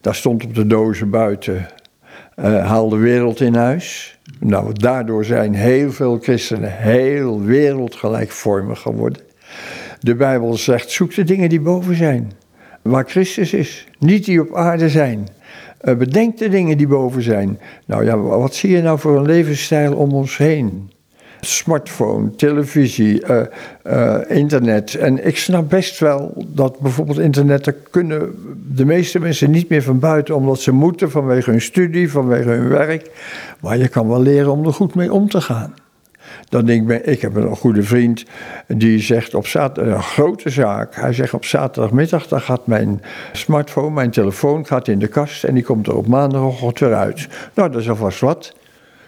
[0.00, 1.66] Daar stond op de dozen buiten,
[2.36, 4.18] uh, haal de wereld in huis.
[4.40, 9.22] Nou, daardoor zijn heel veel christenen heel wereldgelijkvormig geworden.
[10.00, 12.32] De Bijbel zegt, zoek de dingen die boven zijn,
[12.82, 15.28] waar Christus is, niet die op aarde zijn.
[15.84, 17.58] Uh, bedenk de dingen die boven zijn.
[17.86, 20.90] Nou ja, wat zie je nou voor een levensstijl om ons heen?
[21.40, 23.40] Smartphone, televisie, uh,
[23.86, 24.94] uh, internet.
[24.94, 28.34] En ik snap best wel dat bijvoorbeeld internet, daar kunnen
[28.74, 32.68] de meeste mensen niet meer van buiten, omdat ze moeten vanwege hun studie, vanwege hun
[32.68, 33.10] werk.
[33.60, 35.74] Maar je kan wel leren om er goed mee om te gaan.
[36.52, 38.24] Dan denk ik, ik heb een goede vriend
[38.66, 40.94] die zegt op zaterdag, een grote zaak.
[40.94, 45.54] Hij zegt op zaterdagmiddag, dan gaat mijn smartphone, mijn telefoon gaat in de kast en
[45.54, 47.28] die komt er op maandagochtend weer uit.
[47.54, 48.54] Nou, dat is alvast wat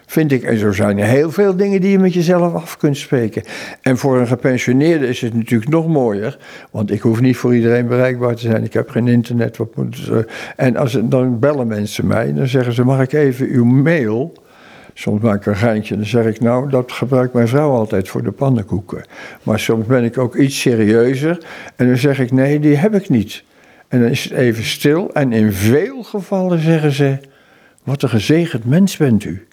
[0.05, 0.43] vind ik.
[0.43, 3.43] En zo zijn er heel veel dingen die je met jezelf af kunt spreken.
[3.81, 6.37] En voor een gepensioneerde is het natuurlijk nog mooier,
[6.71, 8.63] want ik hoef niet voor iedereen bereikbaar te zijn.
[8.63, 9.57] Ik heb geen internet.
[9.75, 10.11] Moet,
[10.55, 14.33] en als, dan bellen mensen mij, dan zeggen ze: Mag ik even uw mail?
[14.97, 18.23] Soms maak ik een geintje, dan zeg ik nou, dat gebruikt mijn vrouw altijd voor
[18.23, 19.05] de pannenkoeken.
[19.43, 23.09] Maar soms ben ik ook iets serieuzer en dan zeg ik nee, die heb ik
[23.09, 23.43] niet.
[23.87, 27.17] En dan is het even stil en in veel gevallen zeggen ze,
[27.83, 29.47] wat een gezegend mens bent u.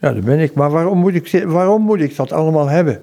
[0.00, 3.02] Ja, dat ben ik, maar waarom moet ik, waarom moet ik dat allemaal hebben?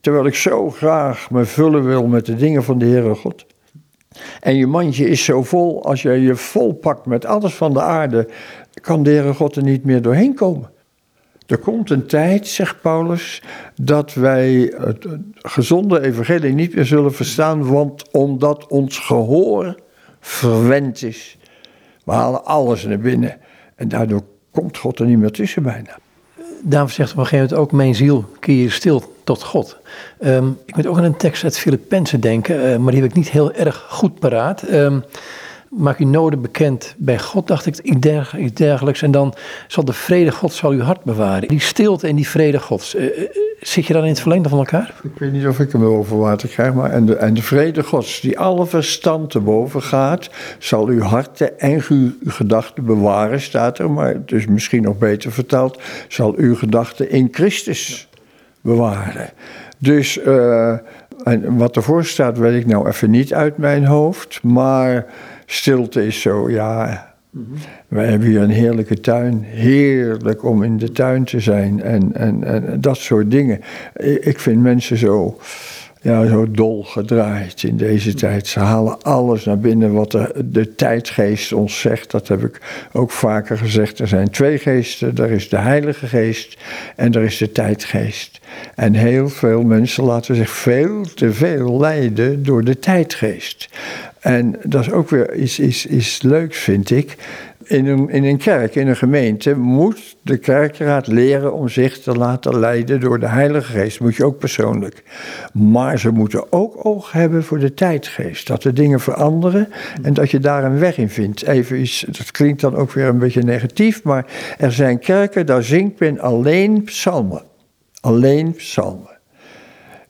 [0.00, 3.46] Terwijl ik zo graag me vullen wil met de dingen van de Heere God.
[4.40, 7.82] En je mandje is zo vol, als je je vol pakt met alles van de
[7.82, 8.28] aarde,
[8.80, 10.74] kan de Heere God er niet meer doorheen komen.
[11.46, 13.42] Er komt een tijd, zegt Paulus,
[13.80, 15.06] dat wij het
[15.36, 19.74] gezonde evangelie niet meer zullen verstaan, want omdat ons gehoor
[20.20, 21.38] verwend is.
[22.04, 23.36] We halen alles naar binnen
[23.74, 25.98] en daardoor komt God er niet meer tussen bijna.
[26.62, 29.76] David zegt op een gegeven moment ook, mijn ziel keer stil tot God.
[30.20, 33.16] Um, ik moet ook aan een tekst uit Filippenzen denken, uh, maar die heb ik
[33.16, 34.62] niet heel erg goed paraat.
[35.70, 39.02] Maak uw noden bekend bij God, dacht ik, iets dergelijks.
[39.02, 39.34] En dan
[39.66, 41.48] zal de vrede God zal uw hart bewaren.
[41.48, 42.94] Die stilte en die vrede Gods.
[42.94, 43.06] Uh,
[43.60, 44.94] zit je dan in het verlengde van elkaar?
[45.02, 47.82] Ik weet niet of ik hem over water krijg, maar en de, en de vrede
[47.82, 53.78] Gods, die alle verstand te boven gaat, zal uw harten en uw gedachten bewaren, staat
[53.78, 53.90] er.
[53.90, 58.08] Maar dus misschien nog beter vertaald, zal uw gedachten in Christus
[58.60, 59.30] bewaren.
[59.78, 60.74] Dus uh,
[61.24, 64.42] En wat ervoor staat, weet ik nou even niet uit mijn hoofd.
[64.42, 65.06] Maar
[65.46, 67.14] stilte is zo, ja.
[67.88, 69.42] Wij hebben hier een heerlijke tuin.
[69.42, 71.82] Heerlijk om in de tuin te zijn.
[71.82, 73.60] En, en, en dat soort dingen.
[73.96, 75.38] Ik, ik vind mensen zo
[76.06, 78.46] ja, zo dol gedraaid in deze tijd.
[78.46, 82.10] Ze halen alles naar binnen wat de, de tijdgeest ons zegt.
[82.10, 82.60] Dat heb ik
[82.92, 83.98] ook vaker gezegd.
[83.98, 85.16] Er zijn twee geesten.
[85.16, 86.58] Er is de Heilige Geest
[86.96, 88.40] en er is de tijdgeest.
[88.74, 93.68] En heel veel mensen laten zich veel te veel leiden door de tijdgeest.
[94.26, 97.16] En dat is ook weer iets, iets, iets leuks, vind ik
[97.62, 102.12] in een, in een kerk, in een gemeente, moet de kerkraad leren om zich te
[102.12, 104.00] laten leiden door de Heilige Geest.
[104.00, 105.02] Moet je ook persoonlijk.
[105.52, 108.46] Maar ze moeten ook oog hebben voor de tijdgeest.
[108.46, 109.68] Dat de dingen veranderen
[110.02, 111.42] en dat je daar een weg in vindt.
[111.42, 114.26] Even iets, dat klinkt dan ook weer een beetje negatief, maar
[114.58, 117.42] er zijn kerken, daar zingt men alleen psalmen.
[118.00, 119.15] Alleen psalmen.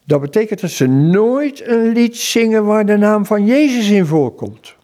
[0.07, 4.77] Dat betekent dat ze nooit een lied zingen waar de naam van Jezus in voorkomt.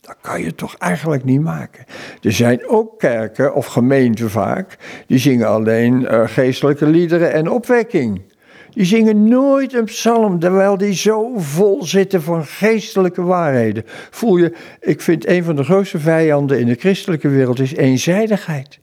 [0.00, 1.84] Dat kan je toch eigenlijk niet maken.
[2.22, 4.76] Er zijn ook kerken of gemeenten vaak,
[5.06, 8.22] die zingen alleen uh, geestelijke liederen en opwekking.
[8.70, 13.84] Die zingen nooit een psalm, terwijl die zo vol zitten van geestelijke waarheden.
[14.10, 18.80] Voel je, ik vind een van de grootste vijanden in de christelijke wereld is eenzijdigheid.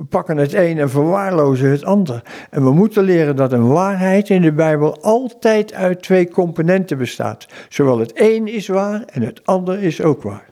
[0.00, 2.22] We pakken het een en verwaarlozen het ander.
[2.50, 7.46] En we moeten leren dat een waarheid in de Bijbel altijd uit twee componenten bestaat.
[7.68, 10.44] Zowel het een is waar en het ander is ook waar.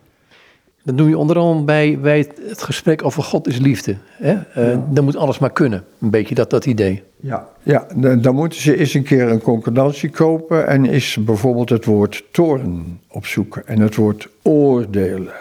[0.83, 3.97] Dat doe je onder andere bij, bij het gesprek over God is liefde.
[4.11, 4.33] Hè?
[4.33, 5.85] Uh, Dan moet alles maar kunnen.
[6.01, 7.03] Een beetje dat, dat idee.
[7.21, 7.87] Ja, ja,
[8.19, 13.01] dan moeten ze eens een keer een concordantie kopen en is bijvoorbeeld het woord toorn
[13.09, 15.33] opzoeken en het woord oordelen.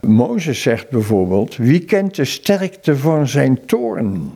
[0.00, 4.32] Mozes zegt bijvoorbeeld: Wie kent de sterkte van zijn toorn?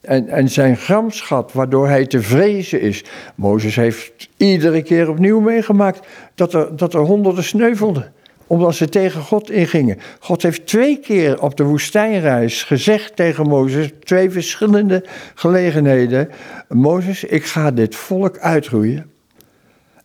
[0.00, 3.04] En, en zijn gramschat, waardoor hij te vrezen is.
[3.34, 8.12] Mozes heeft iedere keer opnieuw meegemaakt dat er, dat er honderden sneuvelden
[8.52, 9.98] omdat ze tegen God ingingen.
[10.20, 16.30] God heeft twee keer op de woestijnreis gezegd tegen Mozes, twee verschillende gelegenheden:
[16.68, 19.11] Mozes, ik ga dit volk uitroeien.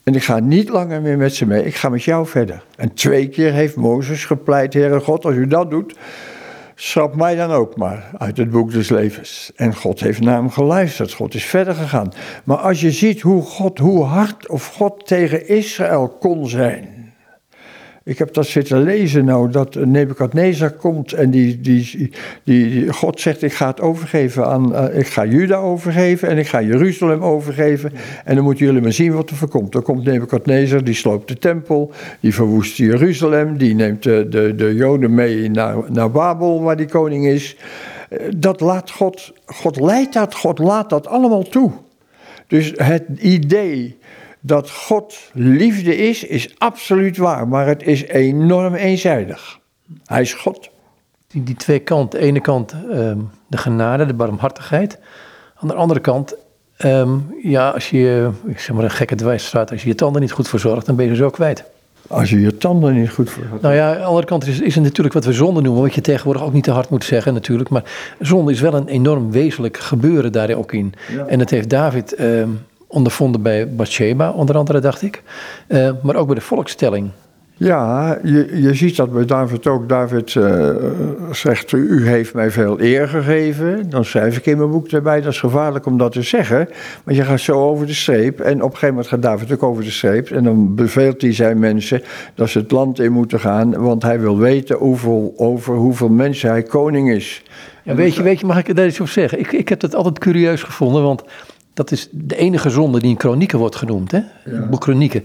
[0.07, 2.63] En ik ga niet langer meer met ze mee, ik ga met jou verder.
[2.75, 5.97] En twee keer heeft Mozes gepleit, Heere God, als u dat doet,
[6.75, 9.51] schrap mij dan ook maar uit het boek des levens.
[9.55, 12.13] En God heeft naar hem geluisterd, God is verder gegaan.
[12.43, 16.96] Maar als je ziet hoe, God, hoe hard of God tegen Israël kon zijn,
[18.07, 22.11] ik heb dat zitten lezen nou, dat Nebukadnezar komt en die, die,
[22.43, 26.47] die, God zegt ik ga het overgeven aan, uh, ik ga Juda overgeven en ik
[26.47, 27.91] ga Jeruzalem overgeven
[28.25, 29.71] en dan moeten jullie maar zien wat er voorkomt.
[29.71, 34.75] Dan komt Nebukadnezar, die sloopt de tempel, die verwoest Jeruzalem, die neemt de, de, de
[34.75, 37.57] Joden mee naar, naar Babel waar die koning is.
[38.09, 41.71] Eh, dat laat God, God leidt dat, God laat dat allemaal toe.
[42.47, 43.97] Dus het idee
[44.39, 49.59] dat God liefde is, is absoluut waar, maar het is enorm eenzijdig.
[50.05, 50.69] Hij is God.
[51.27, 54.99] Die, die twee kanten, de ene kant um, de genade, de barmhartigheid.
[55.55, 56.35] Aan de andere kant,
[56.77, 60.31] um, ja, als je, ik zeg maar een gekke dwijsstraat, als je je tanden niet
[60.31, 61.63] goed verzorgt, dan ben je zo kwijt.
[62.07, 63.61] Als je je tanden niet goed verzorgt.
[63.61, 65.93] Nou ja, aan de andere kant is, is het natuurlijk wat we zonde noemen, wat
[65.93, 67.69] je tegenwoordig ook niet te hard moet zeggen natuurlijk.
[67.69, 70.93] Maar zonde is wel een enorm wezenlijk gebeuren daar ook in.
[71.11, 71.25] Ja.
[71.25, 72.19] En dat heeft David...
[72.19, 75.23] Um, ondervonden bij Bathsheba, onder andere, dacht ik.
[75.67, 77.11] Uh, maar ook bij de volkstelling.
[77.59, 79.89] Ja, je, je ziet dat bij David ook.
[79.89, 80.75] David uh,
[81.31, 83.89] zegt, u heeft mij veel eer gegeven.
[83.89, 86.69] Dan schrijf ik in mijn boek erbij, dat is gevaarlijk om dat te zeggen.
[87.03, 88.39] Maar je gaat zo over de streep.
[88.39, 90.29] En op een gegeven moment gaat David ook over de streep.
[90.29, 92.01] En dan beveelt hij zijn mensen
[92.35, 93.81] dat ze het land in moeten gaan.
[93.81, 97.43] Want hij wil weten hoeveel, over hoeveel mensen hij koning is.
[97.83, 99.39] Ja, weet, je, weet je, mag ik daar iets over zeggen?
[99.39, 101.23] Ik, ik heb het altijd curieus gevonden, want
[101.77, 104.21] dat is de enige zonde die in kronieken wordt genoemd, hè?
[104.45, 104.67] Ja.
[104.69, 105.23] boek kronieken.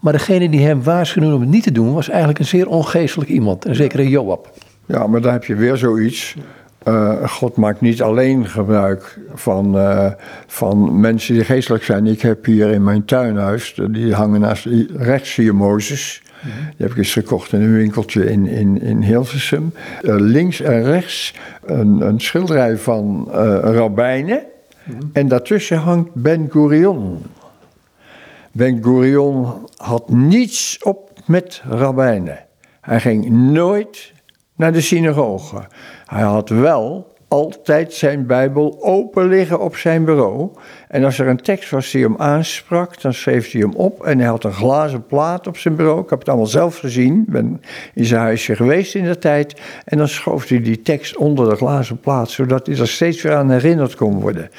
[0.00, 3.30] Maar degene die hem waarschuwde om het niet te doen, was eigenlijk een zeer ongeestelijk
[3.30, 4.50] iemand, een zekere Joab.
[4.86, 6.36] Ja, maar daar heb je weer zoiets.
[6.88, 10.10] Uh, God maakt niet alleen gebruik van, uh,
[10.46, 12.06] van mensen die geestelijk zijn.
[12.06, 16.22] Ik heb hier in mijn tuinhuis, die hangen naast rechts zie je Mozes.
[16.40, 16.50] -hmm.
[16.50, 19.72] Die heb ik eens gekocht in een winkeltje in, in, in Hilversum.
[20.02, 23.28] Uh, links en rechts een, een schilderij van
[23.62, 24.50] rabbijnen.
[25.12, 27.22] En daartussen hangt Ben Gurion.
[28.52, 32.38] Ben Gurion had niets op met rabbijnen.
[32.80, 34.12] Hij ging nooit
[34.56, 35.66] naar de synagoge.
[36.06, 40.50] Hij had wel altijd zijn Bijbel open liggen op zijn bureau.
[40.92, 44.04] En als er een tekst was die hem aansprak, dan schreef hij hem op.
[44.04, 46.02] En hij had een glazen plaat op zijn bureau.
[46.02, 47.24] Ik heb het allemaal zelf gezien.
[47.26, 47.62] Ik ben
[47.94, 49.60] in zijn huisje geweest in de tijd.
[49.84, 53.34] En dan schoof hij die tekst onder de glazen plaat, zodat hij er steeds weer
[53.34, 54.50] aan herinnerd kon worden.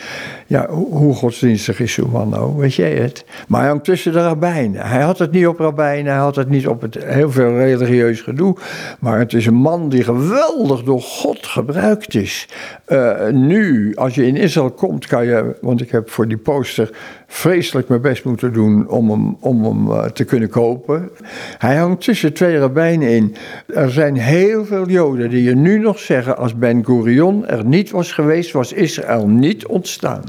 [0.47, 2.57] Ja, hoe godsdienstig is zo'n man nou?
[2.57, 3.25] Weet jij het?
[3.47, 4.81] Maar hij hangt tussen de rabbijnen.
[4.87, 8.21] Hij had het niet op rabbijnen, hij had het niet op het heel veel religieus
[8.21, 8.55] gedoe.
[8.99, 12.47] Maar het is een man die geweldig door God gebruikt is.
[12.87, 16.89] Uh, nu, als je in Israël komt, kan je, want ik heb voor die poster
[17.27, 21.09] vreselijk mijn best moeten doen om hem, om hem uh, te kunnen kopen.
[21.57, 23.35] Hij hangt tussen twee rabbijnen in.
[23.67, 27.91] Er zijn heel veel Joden die je nu nog zeggen: als Ben Gurion er niet
[27.91, 30.23] was geweest, was Israël niet ontstaan.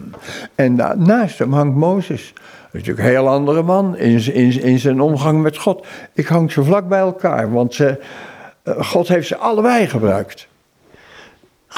[0.55, 2.33] En naast hem hangt Mozes.
[2.73, 5.87] Natuurlijk een heel andere man in, in, in zijn omgang met God.
[6.13, 8.01] Ik hang ze vlak bij elkaar, want ze,
[8.65, 10.49] uh, God heeft ze allebei gebruikt.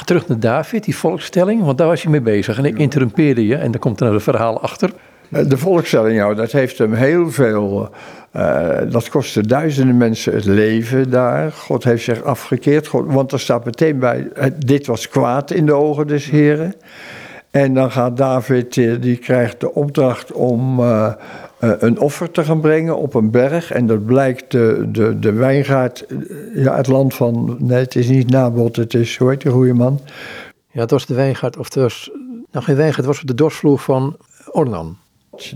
[0.05, 2.57] Terug naar David, die volkstelling, want daar was je mee bezig.
[2.57, 4.91] En ik interrumpeerde je en dan komt er een verhaal achter.
[5.29, 7.89] De volkstelling, ja, dat heeft hem heel veel.
[8.35, 11.51] Uh, dat kostte duizenden mensen het leven daar.
[11.51, 14.27] God heeft zich afgekeerd, God, want er staat meteen bij:
[14.65, 16.73] dit was kwaad in de ogen des Heren.
[17.51, 21.13] En dan gaat David, die krijgt de opdracht om uh,
[21.59, 23.71] een offer te gaan brengen op een berg.
[23.71, 26.05] En dat blijkt de, de, de wijngaard,
[26.53, 29.73] ja, het land van, nee, het is niet Nabot, het is, hoe heet die goede
[29.73, 29.99] man?
[30.71, 32.11] Ja, het was de wijngaard, of het was,
[32.51, 34.17] nou geen wijngaard, het was de dorsvloer van
[34.51, 34.97] Ornan.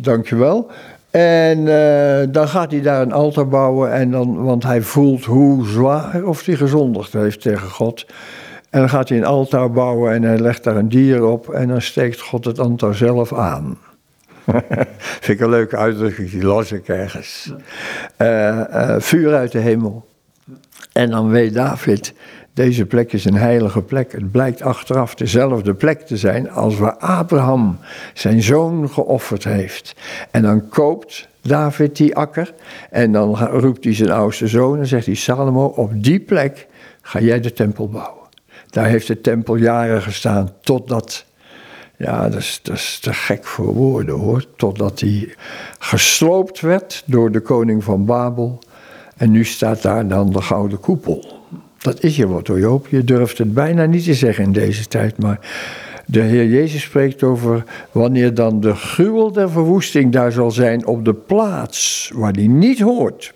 [0.02, 0.72] Dankjewel.
[1.12, 5.68] En uh, dan gaat hij daar een altaar bouwen, en dan, want hij voelt hoe
[5.68, 8.06] zwaar of hij gezondigd heeft tegen God.
[8.70, 11.68] En dan gaat hij een altaar bouwen en hij legt daar een dier op en
[11.68, 13.78] dan steekt God het altaar zelf aan.
[15.22, 17.54] Vind ik een leuke uitdrukking, die las ik ergens.
[18.18, 20.10] Uh, uh, vuur uit de hemel.
[20.94, 22.14] En dan weet David,
[22.54, 24.12] deze plek is een heilige plek.
[24.12, 27.78] Het blijkt achteraf dezelfde plek te zijn als waar Abraham
[28.14, 29.96] zijn zoon geofferd heeft.
[30.32, 32.54] En dan koopt David die akker
[32.90, 36.68] en dan roept hij zijn oudste zoon en zegt hij, Salomo, op die plek
[37.02, 38.28] ga jij de tempel bouwen.
[38.70, 41.26] Daar heeft de tempel jaren gestaan totdat,
[42.02, 45.34] ja, dat is, dat te gek voor woorden hoor, totdat die
[45.80, 48.60] gesloopt werd door de koning van Babel.
[49.18, 51.40] En nu staat daar dan de gouden koepel.
[51.78, 55.18] Dat is je wat Joop, je durft het bijna niet te zeggen in deze tijd,
[55.18, 55.40] maar
[56.06, 61.06] de Heer Jezus spreekt over wanneer dan de gruwel der verwoesting daar zal zijn op
[61.06, 63.34] de plaats waar die niet hoort.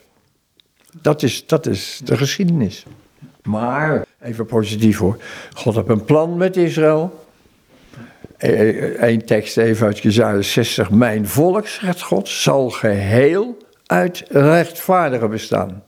[1.02, 2.86] Dat is, dat is de geschiedenis.
[3.44, 5.18] Maar, even positief hoor,
[5.54, 7.25] God heeft een plan met Israël.
[8.38, 10.90] Eén tekst even uit Jezaja 60.
[10.90, 15.84] Mijn volk, zegt God, zal geheel uit rechtvaardigen bestaan.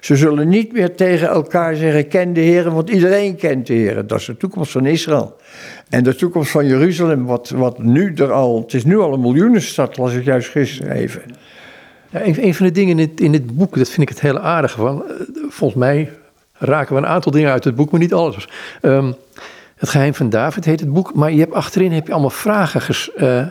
[0.00, 4.06] Ze zullen niet meer tegen elkaar zeggen, ken de Heer, want iedereen kent de Heer.
[4.06, 5.36] Dat is de toekomst van Israël.
[5.88, 9.20] En de toekomst van Jeruzalem, wat, wat nu er al, het is nu al een
[9.20, 11.22] miljoenenstad, las ik juist gisteren even.
[12.10, 14.76] Een, van de dingen in het, in het boek, dat vind ik het hele aardige
[14.76, 15.04] van,
[15.48, 16.10] volgens mij
[16.52, 18.48] raken we een aantal dingen uit het boek, maar niet alles.
[18.82, 19.14] Um,
[19.82, 22.80] het geheim van David heet het boek, maar je hebt achterin heb je allemaal vragen
[22.80, 23.46] ges, uh,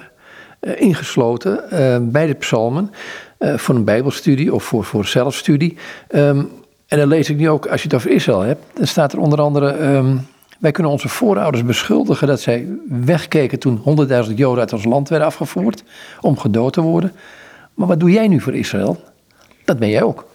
[0.60, 2.91] ingesloten uh, bij de psalmen.
[3.39, 5.78] Voor een bijbelstudie of voor, voor zelfstudie.
[6.10, 6.50] Um,
[6.88, 9.20] en dan lees ik nu ook, als je het over Israël hebt, dan staat er
[9.20, 9.96] onder andere...
[9.96, 10.28] Um,
[10.60, 15.28] wij kunnen onze voorouders beschuldigen dat zij wegkeken toen honderdduizend Joden uit ons land werden
[15.28, 15.84] afgevoerd
[16.22, 17.13] om gedood te worden.
[17.74, 19.04] Maar wat doe jij nu voor Israël?
[19.65, 20.26] Dat ben jij ook.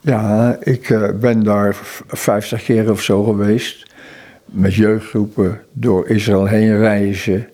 [0.00, 3.87] Ja, ik ben daar vijftig keer of zo geweest.
[4.50, 7.48] Met jeugdgroepen door Israël heen reizen.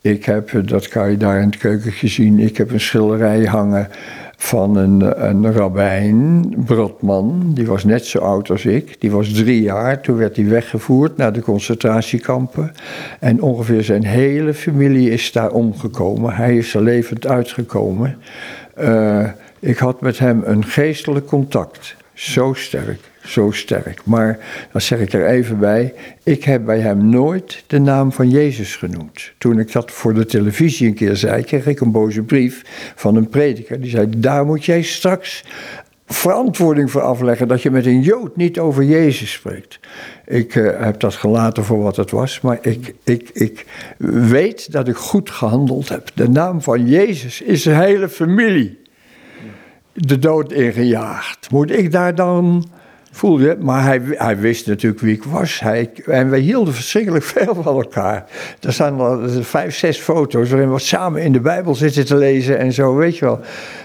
[0.00, 3.88] Ik heb, dat kan je daar in het keukentje zien, ik heb een schilderij hangen
[4.36, 7.50] van een, een rabbijn, Brodman.
[7.54, 9.00] Die was net zo oud als ik.
[9.00, 10.00] Die was drie jaar.
[10.00, 12.72] Toen werd hij weggevoerd naar de concentratiekampen.
[13.20, 16.34] En ongeveer zijn hele familie is daar omgekomen.
[16.34, 18.18] Hij is er levend uitgekomen.
[18.80, 21.96] Uh, ik had met hem een geestelijk contact.
[22.14, 24.00] Zo sterk, zo sterk.
[24.04, 24.38] Maar,
[24.72, 28.76] dat zeg ik er even bij, ik heb bij hem nooit de naam van Jezus
[28.76, 29.32] genoemd.
[29.38, 32.62] Toen ik dat voor de televisie een keer zei, kreeg ik een boze brief
[32.94, 33.80] van een prediker.
[33.80, 35.44] Die zei, daar moet jij straks
[36.06, 39.80] verantwoording voor afleggen dat je met een Jood niet over Jezus spreekt.
[40.26, 44.88] Ik uh, heb dat gelaten voor wat het was, maar ik, ik, ik weet dat
[44.88, 46.10] ik goed gehandeld heb.
[46.14, 48.84] De naam van Jezus is een hele familie
[49.96, 51.50] de dood ingejaagd.
[51.50, 52.68] Moet ik daar dan
[53.16, 55.60] voel je, maar hij, hij wist natuurlijk wie ik was.
[55.60, 58.24] Hij, en we hielden verschrikkelijk veel van elkaar.
[58.60, 62.58] Er staan al vijf, zes foto's waarin we samen in de Bijbel zitten te lezen
[62.58, 63.40] en zo, weet je wel.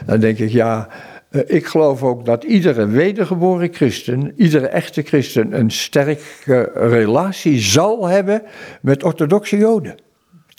[0.05, 0.87] Dan denk ik, ja,
[1.31, 8.07] Eh, ik geloof ook dat iedere wedergeboren christen, iedere echte christen, een sterke relatie zal
[8.07, 8.41] hebben
[8.81, 9.95] met orthodoxe Joden.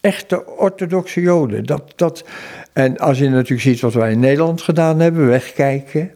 [0.00, 1.64] Echte orthodoxe Joden.
[1.64, 2.24] Dat, dat,
[2.72, 6.10] en als je natuurlijk ziet wat wij in Nederland gedaan hebben, wegkijken.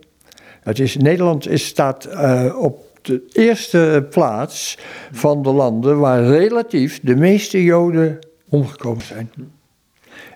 [0.67, 4.79] Het is, Nederland is, staat uh, op de eerste plaats
[5.13, 9.31] van de landen waar relatief de meeste Joden omgekomen zijn.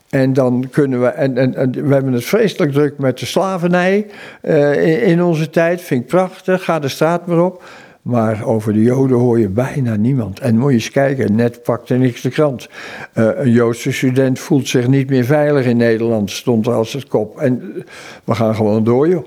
[0.08, 4.06] En dan kunnen we, en, en, en, we hebben het vreselijk druk met de slavernij
[4.42, 7.62] uh, in, onze tijd, vind ik prachtig, ga de straat maar op.
[8.02, 10.40] Maar over de Joden hoor je bijna niemand.
[10.40, 12.68] En moet je eens kijken, net pakte niks de krant.
[13.14, 17.08] Uh, een Joodse student voelt zich niet meer veilig in Nederland, stond er als het
[17.08, 17.38] kop.
[17.38, 17.84] En
[18.24, 19.24] we gaan gewoon door, joh.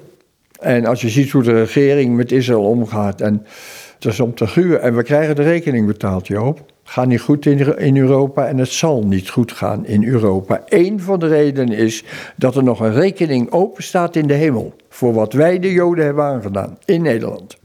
[0.64, 3.45] En als je ziet hoe de regering met Israël omgaat, en
[4.03, 4.82] het is om te gruwen.
[4.82, 6.72] En we krijgen de rekening betaald, Joop.
[6.84, 7.45] Gaat niet goed
[7.78, 10.61] in, Europa en het zal niet goed gaan in Europa.
[10.66, 12.03] Eén van de redenen is
[12.36, 14.74] dat er nog een rekening open staat in de hemel.
[14.89, 17.57] Voor wat wij de Joden hebben aangedaan in Nederland.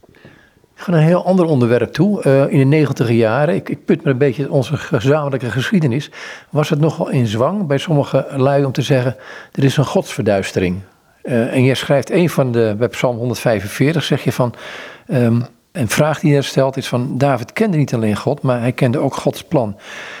[0.75, 2.23] Ik ga naar een heel ander onderwerp toe.
[2.25, 6.11] Uh, in de negentiger jaren, ik, ik, put me een beetje onze gezamenlijke geschiedenis,
[6.49, 9.15] was het nogal in zwang bij sommige lui om te zeggen:
[9.51, 10.81] er is een godsverduistering.
[11.23, 14.53] Uh, en jij schrijft een van de, bij Psalm 145, zeg je van.
[15.07, 18.71] Um, een vraag die hij stelt is van David kende niet alleen God, maar hij
[18.71, 19.77] kende ook Gods plan.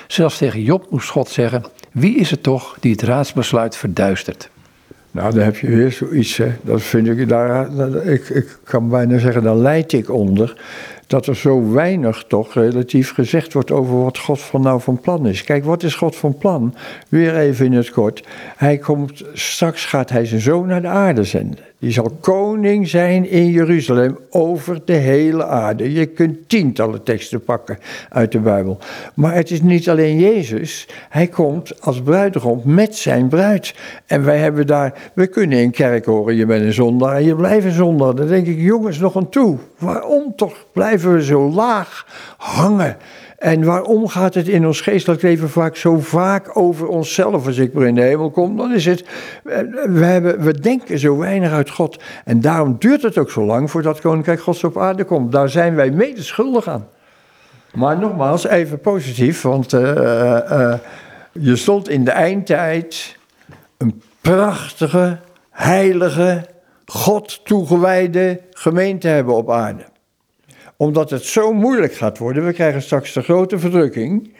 [0.07, 4.49] Zelfs tegen Job moest God zeggen: Wie is het toch die het raadsbesluit verduistert?
[5.11, 6.37] Nou, dan heb je weer zoiets.
[6.37, 6.51] Hè.
[6.61, 7.67] Dat vind ik daar.
[8.07, 10.61] Ik, ik kan bijna zeggen, daar leid ik onder
[11.09, 15.27] dat er zo weinig toch relatief gezegd wordt over wat God van nou van plan
[15.27, 15.43] is.
[15.43, 16.75] Kijk, wat is God van plan?
[17.09, 18.23] Weer even in het kort.
[18.55, 21.68] Hij komt, straks gaat hij zijn zoon naar de aarde zenden.
[21.79, 25.93] Die zal koning zijn in Jeruzalem over de hele aarde.
[25.93, 27.77] Je kunt tientallen teksten pakken
[28.09, 28.77] uit de Bijbel.
[29.13, 30.87] Maar het is niet alleen Jezus.
[31.09, 33.75] Hij komt als bruidegom met zijn bruid.
[34.05, 37.35] En wij hebben daar, we kunnen in kerk horen, je bent een zondaar en je
[37.35, 38.15] blijft een zondaar.
[38.15, 39.57] Dan denk ik, jongens, nog een toe.
[39.77, 42.05] Waarom toch blijven we zo laag
[42.37, 42.97] hangen?
[43.39, 47.45] En waarom gaat het in ons geestelijk leven vaak zo vaak over onszelf?
[47.45, 49.05] Als ik maar in de hemel kom, dan is het.
[49.43, 52.01] We, hebben, we denken zo weinig uit God.
[52.25, 55.31] En daarom duurt het ook zo lang voordat Koninkrijk Gods op aarde komt.
[55.31, 56.87] Daar zijn wij mede schuldig aan.
[57.73, 60.73] Maar nogmaals, even positief, want uh, uh,
[61.31, 63.17] je stond in de eindtijd
[63.77, 65.17] een prachtige,
[65.49, 66.45] heilige,
[66.85, 69.88] God toegewijde gemeente hebben op aarde
[70.81, 72.45] omdat het zo moeilijk gaat worden.
[72.45, 74.33] We krijgen straks de grote verdrukking.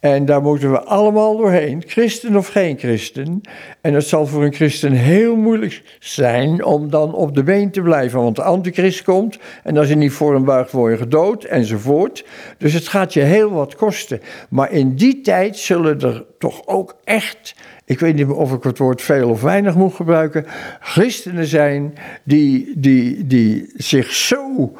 [0.00, 3.40] En daar moeten we allemaal doorheen, christen of geen christen.
[3.80, 7.80] En het zal voor een christen heel moeilijk zijn om dan op de been te
[7.80, 8.22] blijven.
[8.22, 12.24] Want de antichrist komt en als je niet voor een buigt word je gedood enzovoort.
[12.58, 14.20] Dus het gaat je heel wat kosten.
[14.48, 18.78] Maar in die tijd zullen er toch ook echt, ik weet niet of ik het
[18.78, 20.46] woord veel of weinig moet gebruiken,
[20.80, 24.72] christenen zijn die, die, die zich zo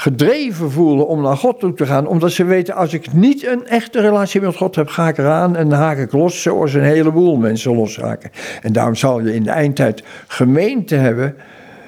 [0.00, 2.06] gedreven voelen om naar God toe te gaan.
[2.06, 5.56] Omdat ze weten, als ik niet een echte relatie met God heb, ga ik eraan
[5.56, 8.30] en haak ik los zoals een heleboel mensen loshaken.
[8.62, 11.34] En daarom zal je in de eindtijd gemeente hebben.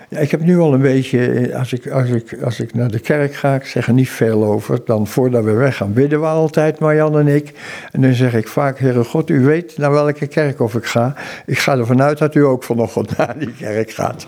[0.09, 3.01] Ja, ik heb nu al een beetje, als ik, als, ik, als ik naar de
[3.01, 4.81] kerk ga, ik zeg er niet veel over.
[4.85, 7.53] Dan voordat we weggaan bidden we altijd, Marjan en ik.
[7.93, 11.15] En dan zeg ik vaak, Heere God, u weet naar welke kerk of ik ga.
[11.47, 14.27] Ik ga ervan uit dat u ook vanochtend naar die kerk gaat.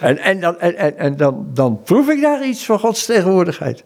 [0.00, 3.84] En, en, dan, en, en dan, dan proef ik daar iets van Gods tegenwoordigheid.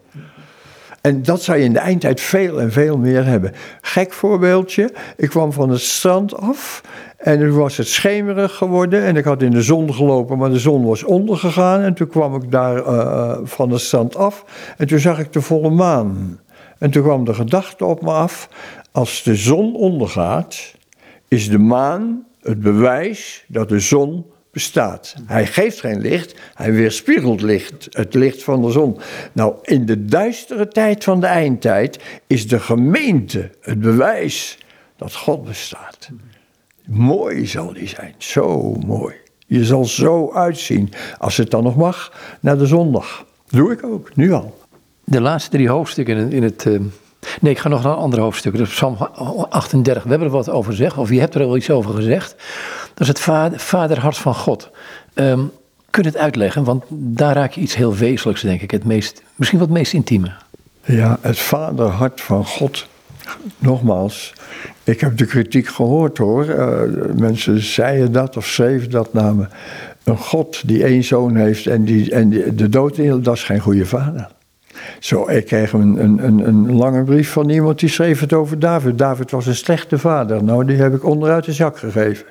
[1.07, 3.53] En dat zou je in de eindtijd veel en veel meer hebben.
[3.80, 4.92] Gek voorbeeldje.
[5.16, 6.82] Ik kwam van het strand af.
[7.16, 9.03] En toen was het schemerig geworden.
[9.03, 11.80] En ik had in de zon gelopen, maar de zon was ondergegaan.
[11.80, 14.44] En toen kwam ik daar uh, van het strand af.
[14.76, 16.40] En toen zag ik de volle maan.
[16.78, 18.49] En toen kwam de gedachte op me af.
[18.92, 20.74] Als de zon ondergaat,
[21.28, 24.26] is de maan het bewijs dat de zon
[24.57, 25.14] bestaat.
[25.26, 28.98] Hij geeft geen licht, hij weerspiegelt licht, het licht van de zon.
[29.32, 34.59] Nou, in de duistere tijd van de eindtijd is de gemeente het bewijs
[34.96, 36.09] dat God bestaat.
[36.86, 39.14] Mooi zal die zijn, zo mooi.
[39.46, 43.26] Je zal zo uitzien, als het dan nog mag, naar de zondag.
[43.48, 44.59] Doe ik ook, nu al.
[45.04, 46.64] De laatste drie hoofdstukken in het.
[46.64, 46.80] Uh...
[47.40, 48.57] Nee, ik ga nog naar een ander hoofdstuk.
[48.57, 50.02] Dat Psalm 38.
[50.02, 52.36] We hebben er wat over gezegd, of je hebt er al iets over gezegd.
[52.97, 54.70] Dat is het vader, vaderhart van God.
[55.14, 55.53] Um,
[55.90, 56.64] kun je het uitleggen?
[56.64, 58.70] Want daar raak je iets heel wezenlijks, denk ik.
[58.70, 60.32] Het meest, misschien wat meest intieme.
[60.84, 62.86] Ja, het vaderhart van God.
[63.59, 64.32] Nogmaals,
[64.84, 66.44] ik heb de kritiek gehoord hoor.
[66.44, 66.80] Uh,
[67.16, 69.51] mensen zeiden dat of schreven dat namen.
[70.05, 73.61] Een God die één zoon heeft en, die, en de dood in, dat is geen
[73.61, 74.28] goede vader.
[74.99, 78.99] Zo, ik kreeg een, een, een, lange brief van iemand die schreef het over David.
[78.99, 80.45] David was een slechte vader.
[80.45, 82.27] Nou, die heb ik onderuit de zak gegeven.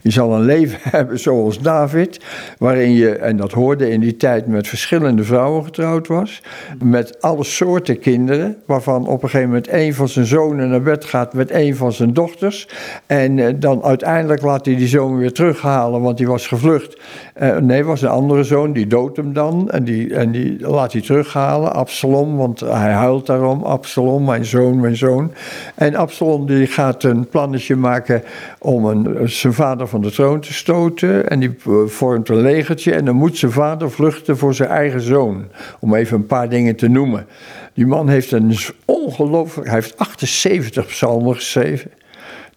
[0.00, 2.24] Je zal een leven hebben zoals David,
[2.58, 6.42] waarin je, en dat hoorde in die tijd, met verschillende vrouwen getrouwd was.
[6.82, 11.04] Met alle soorten kinderen, waarvan op een gegeven moment een van zijn zonen naar bed
[11.04, 12.68] gaat met een van zijn dochters.
[13.06, 17.00] En eh, dan uiteindelijk laat hij die zoon weer terughalen, want die was gevlucht.
[17.42, 19.70] Uh, nee, was een andere zoon, die doodt hem dan.
[19.70, 23.62] En die, en die laat hij terughalen, Absalom, want hij huilt daarom.
[23.62, 25.32] Absalom, mijn zoon, mijn zoon.
[25.74, 28.22] En Absalom die gaat een plannetje maken
[28.58, 31.30] om een, zijn vader van de troon te stoten.
[31.30, 32.94] En die vormt een legertje.
[32.94, 35.44] En dan moet zijn vader vluchten voor zijn eigen zoon.
[35.80, 37.26] Om even een paar dingen te noemen.
[37.74, 39.66] Die man heeft een ongelooflijk.
[39.66, 41.90] Hij heeft 78 psalmen geschreven.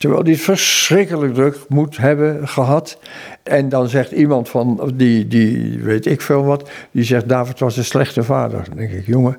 [0.01, 2.97] Terwijl hij het verschrikkelijk druk moet hebben gehad.
[3.43, 7.77] En dan zegt iemand van, die, die weet ik veel wat, die zegt David was
[7.77, 8.63] een slechte vader.
[8.67, 9.37] Dan denk ik, jongen,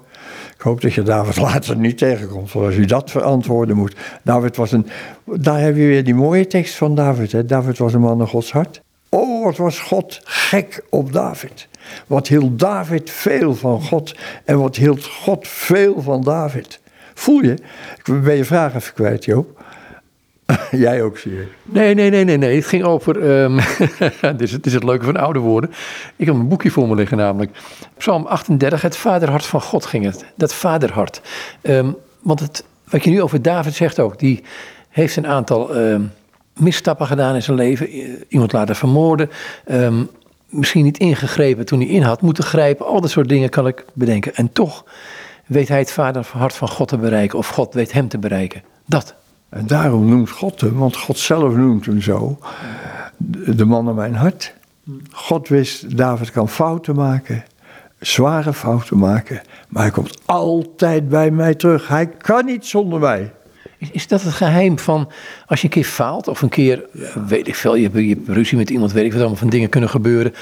[0.54, 2.52] ik hoop dat je David later niet tegenkomt.
[2.52, 3.96] Want als je dat verantwoorden moet.
[4.22, 4.86] David was een,
[5.24, 7.32] daar heb je weer die mooie tekst van David.
[7.32, 7.44] Hè?
[7.44, 8.82] David was een man naar Gods hart.
[9.08, 11.68] Oh, wat was God gek op David.
[12.06, 16.80] Wat hield David veel van God en wat hield God veel van David.
[17.14, 17.52] Voel je?
[18.04, 19.61] Ik ben je vraag even kwijt, Joop.
[20.70, 21.46] Jij ook, je.
[21.62, 22.56] Nee, nee, nee, nee, nee.
[22.56, 23.20] Het ging over.
[23.42, 23.56] Um,
[24.20, 25.70] dit, is, is het leuke van oude woorden.
[26.16, 27.50] Ik heb een boekje voor me liggen, namelijk.
[27.96, 30.24] Psalm 38, het vaderhart van God ging het.
[30.34, 31.20] Dat vaderhart.
[31.62, 34.42] Um, want het, wat je nu over David zegt ook, die
[34.88, 36.12] heeft een aantal um,
[36.56, 37.88] misstappen gedaan in zijn leven.
[38.28, 39.30] Iemand laten vermoorden.
[40.48, 42.86] misschien niet ingegrepen toen hij in had moeten grijpen.
[42.86, 44.34] Al dat soort dingen kan ik bedenken.
[44.34, 44.84] En toch
[45.46, 47.38] weet hij het vaderhart van God te bereiken.
[47.38, 48.62] Of God weet hem te bereiken.
[48.86, 49.14] Dat.
[49.52, 52.38] En daarom noemt God hem, want God zelf noemt hem zo,
[53.46, 54.54] de man naar mijn hart.
[55.10, 57.44] God wist, David kan fouten maken,
[58.00, 61.88] zware fouten maken, maar hij komt altijd bij mij terug.
[61.88, 63.32] Hij kan niet zonder mij.
[63.78, 65.10] Is dat het geheim van
[65.46, 66.84] als je een keer faalt of een keer,
[67.26, 69.48] weet ik veel, je hebt, je hebt ruzie met iemand, weet ik wat allemaal van
[69.50, 70.34] dingen kunnen gebeuren,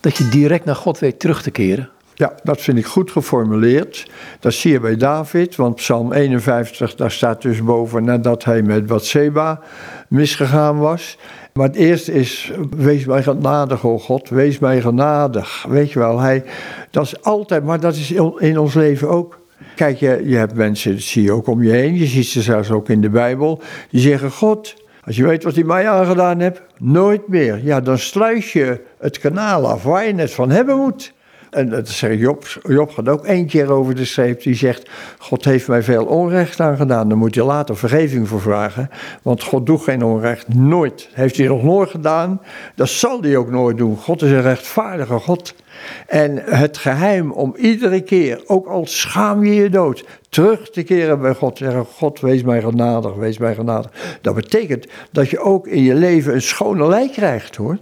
[0.00, 1.88] dat je direct naar God weet terug te keren?
[2.14, 4.10] Ja, dat vind ik goed geformuleerd.
[4.40, 8.86] Dat zie je bij David, want Psalm 51, daar staat dus boven nadat hij met
[8.86, 9.60] Bathseba
[10.08, 11.18] misgegaan was.
[11.52, 15.64] Maar het eerste is, wees mij genadig, o God, wees mij genadig.
[15.68, 16.44] Weet je wel, hij,
[16.90, 19.40] dat is altijd, maar dat is in ons leven ook.
[19.74, 22.42] Kijk, je, je hebt mensen, dat zie je ook om je heen, je ziet ze
[22.42, 26.40] zelfs ook in de Bijbel, die zeggen, God, als je weet wat hij mij aangedaan
[26.40, 27.64] heeft, nooit meer.
[27.64, 31.12] Ja, dan sluit je het kanaal af waar je het van hebben moet.
[31.54, 34.42] En dat zegt Job, Job gaat ook één keer over de streep.
[34.42, 37.08] Die zegt, God heeft mij veel onrecht aangedaan.
[37.08, 38.90] Daar moet je later vergeving voor vragen.
[39.22, 41.08] Want God doet geen onrecht, nooit.
[41.12, 42.40] Heeft hij nog nooit gedaan.
[42.74, 43.96] Dat zal hij ook nooit doen.
[43.96, 45.54] God is een rechtvaardige God.
[46.06, 51.20] En het geheim om iedere keer, ook al schaam je je dood, terug te keren
[51.20, 51.58] bij God.
[51.58, 53.90] Zeggen, God, wees mij genadig, wees mij genadig.
[54.20, 57.78] Dat betekent dat je ook in je leven een schone lijk krijgt hoor.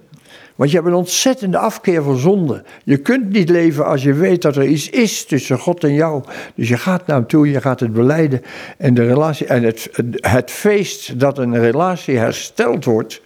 [0.57, 2.63] Want je hebt een ontzettende afkeer van zonde.
[2.85, 6.23] Je kunt niet leven als je weet dat er iets is tussen God en jou.
[6.55, 8.43] Dus je gaat naar hem toe, je gaat het beleiden.
[8.79, 9.91] En, de relatie, en het,
[10.21, 13.23] het feest dat een relatie hersteld wordt,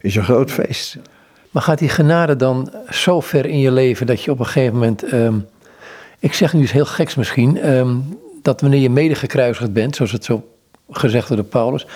[0.00, 0.96] is een groot feest.
[1.50, 4.72] Maar gaat die genade dan zo ver in je leven dat je op een gegeven
[4.72, 5.02] moment.
[5.02, 5.34] Ehm,
[6.18, 7.60] ik zeg nu iets heel geks misschien.
[7.60, 7.96] Ehm,
[8.42, 10.48] dat wanneer je medegekruisigd bent, zoals het zo
[10.90, 11.86] gezegd wordt door Paulus.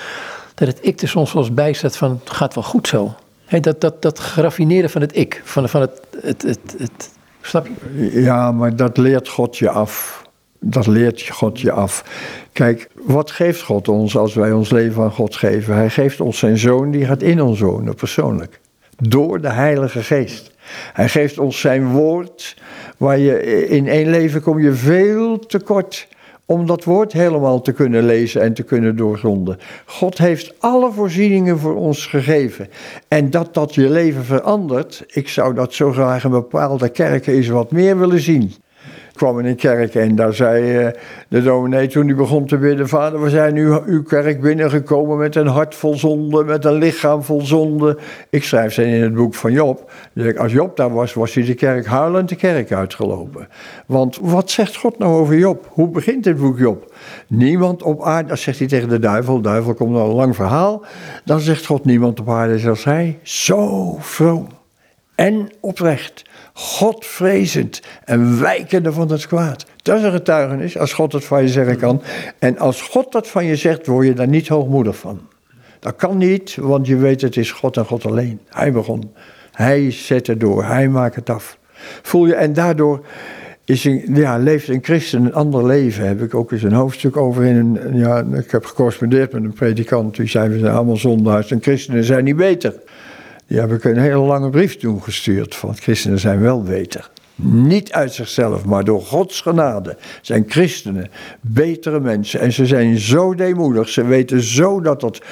[0.55, 3.16] dat het ik er soms wel eens bij staat van: het gaat wel goed zo
[3.61, 8.21] dat, dat, dat geraffineerde van het ik, van, van het, het, het, het, snap je?
[8.21, 10.27] Ja, maar dat leert God je af.
[10.61, 12.05] Dat leert God je af.
[12.53, 15.75] Kijk, wat geeft God ons als wij ons leven aan God geven?
[15.75, 18.61] Hij geeft ons zijn zoon, die gaat in ons wonen, persoonlijk.
[18.97, 20.51] Door de Heilige Geest.
[20.93, 22.57] Hij geeft ons zijn woord,
[22.97, 26.09] waar je in één leven kom je veel tekort
[26.51, 29.59] om dat woord helemaal te kunnen lezen en te kunnen doorgronden.
[29.87, 32.69] God heeft alle voorzieningen voor ons gegeven.
[33.09, 37.49] En dat dat je leven verandert, ik zou dat zo graag in bepaalde kerken eens
[37.49, 38.53] wat meer willen zien
[39.19, 40.89] kwam in een kerk en daar zei uh,
[41.29, 45.37] de dominee toen hij begon te bidden: Vader, we zijn nu uw kerk binnengekomen met
[45.37, 47.99] een hart vol zonde, met een lichaam vol zonde.
[48.31, 49.91] Ik schrijf ze in het boek van Job.
[50.37, 53.49] Als Job daar was, was hij de kerk huilend de kerk uitgelopen.
[53.87, 55.69] Want wat zegt God nou over Job?
[55.73, 56.95] Hoe begint het boek Job?
[57.29, 60.85] Niemand op aarde, dat zegt hij tegen de duivel, duivel komt nog een lang verhaal.
[61.25, 64.58] Dan zegt God: Niemand op aarde zoals hij, zo vroom
[65.19, 69.66] en oprecht Godvrezend en wijkende van het kwaad.
[69.83, 72.03] Dat is een getuigenis als God het van je zeggen kan.
[72.39, 75.21] En als God dat van je zegt, word je daar niet hoogmoedig van.
[75.79, 78.41] Dat kan niet, want je weet het is God en God alleen.
[78.49, 79.12] Hij begon.
[79.53, 80.64] Hij zet het door.
[80.64, 81.59] Hij maakt het af.
[82.03, 83.07] Voel je, en daardoor
[83.64, 86.07] is ja, leeft een christen een ander leven?
[86.07, 89.53] Heb ik ook eens een hoofdstuk over in een, ja, ik heb gecorrespondeerd met een
[89.53, 92.75] predikant, die zei we zijn allemaal zondaars en christenen zijn niet beter.
[93.49, 97.11] Die heb ik een hele lange brief toen gestuurd van christenen zijn wel beter.
[97.43, 102.41] Niet uit zichzelf, maar door Gods genade zijn christenen betere mensen.
[102.41, 105.25] En ze zijn zo deemoedig, ze weten zo dat dat 100%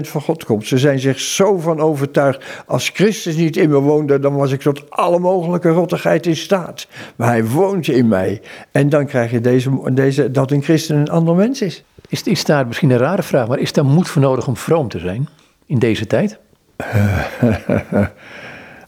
[0.00, 0.66] van God komt.
[0.66, 4.60] Ze zijn zich zo van overtuigd, als Christus niet in me woonde, dan was ik
[4.60, 6.86] tot alle mogelijke rottigheid in staat.
[7.16, 8.42] Maar hij woont in mij.
[8.72, 11.84] En dan krijg je deze, deze, dat een christen een ander mens is.
[12.08, 14.88] Is, is daar misschien een rare vraag, maar is daar moed voor nodig om vroom
[14.88, 15.28] te zijn
[15.66, 16.38] in deze tijd?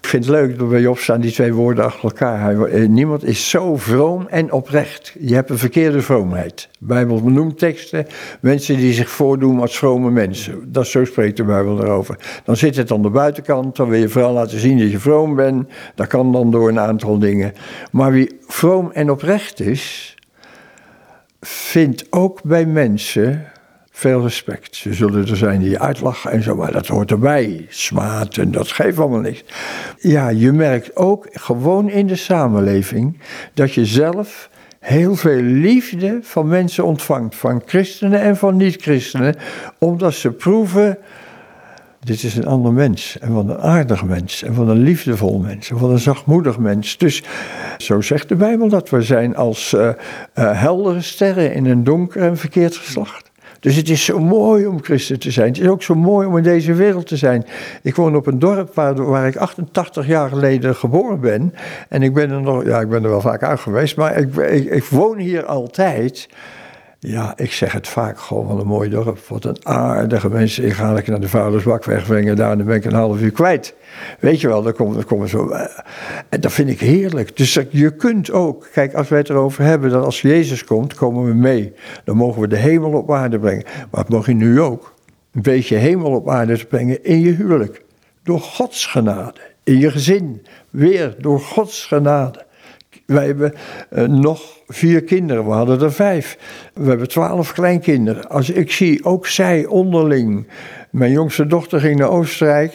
[0.00, 2.62] Ik vind het leuk dat bij Job staan die twee woorden achter elkaar.
[2.62, 5.14] Eh, niemand is zo vroom en oprecht.
[5.20, 6.68] Je hebt een verkeerde vroomheid.
[6.78, 8.06] De Bijbel benoemt teksten,
[8.40, 10.72] mensen die zich voordoen als vrome mensen.
[10.72, 12.16] Dat zo spreekt de Bijbel erover.
[12.44, 15.34] Dan zit het aan de buitenkant, dan wil je vooral laten zien dat je vroom
[15.34, 15.68] bent.
[15.94, 17.52] Dat kan dan door een aantal dingen.
[17.92, 20.14] Maar wie vroom en oprecht is,
[21.40, 23.46] vindt ook bij mensen
[24.00, 24.76] veel respect.
[24.76, 27.66] Ze zullen er zijn die uitlachen en zo, maar dat hoort erbij.
[27.68, 29.44] Smaad en dat geeft allemaal niks.
[29.98, 33.18] Ja, je merkt ook gewoon in de samenleving
[33.54, 39.36] dat je zelf heel veel liefde van mensen ontvangt, van christenen en van niet-christenen,
[39.78, 40.98] omdat ze proeven.
[42.00, 43.18] Dit is een ander mens.
[43.18, 44.42] En van een aardig mens.
[44.42, 45.70] En van een liefdevol mens.
[45.70, 46.98] En van een zachtmoedig mens.
[46.98, 47.22] Dus
[47.78, 49.94] zo zegt de Bijbel dat we zijn als uh, uh,
[50.34, 53.29] heldere sterren in een donker en verkeerd geslacht.
[53.60, 55.48] Dus het is zo mooi om christen te zijn.
[55.48, 57.46] Het is ook zo mooi om in deze wereld te zijn.
[57.82, 61.54] Ik woon op een dorp waar, waar ik 88 jaar geleden geboren ben.
[61.88, 64.36] En ik ben er nog, ja, ik ben er wel vaak uit geweest, maar ik,
[64.36, 66.28] ik, ik woon hier altijd.
[67.02, 69.18] Ja, ik zeg het vaak gewoon van een mooi dorp.
[69.28, 70.64] Wat een aardige mensen.
[70.64, 73.30] Ik ga lekker naar de vuilnisbak wegbrengen daar en dan ben ik een half uur
[73.30, 73.74] kwijt.
[74.18, 75.48] Weet je wel, dan komen, dan komen zo.
[75.48, 75.78] Eh,
[76.28, 77.36] en dat vind ik heerlijk.
[77.36, 81.24] Dus je kunt ook, kijk, als wij het erover hebben dat als Jezus komt, komen
[81.24, 81.72] we mee.
[82.04, 83.64] Dan mogen we de hemel op aarde brengen.
[83.90, 84.94] Maar mag je nu ook
[85.32, 87.84] een beetje hemel op aarde brengen in je huwelijk.
[88.22, 89.40] Door Gods genade.
[89.64, 90.46] In je gezin.
[90.70, 92.48] Weer door Gods genade.
[93.10, 93.52] Wij hebben
[93.92, 96.38] uh, nog vier kinderen, we hadden er vijf.
[96.74, 98.28] We hebben twaalf kleinkinderen.
[98.28, 100.46] Als ik zie, ook zij onderling.
[100.90, 102.74] Mijn jongste dochter ging naar Oostenrijk.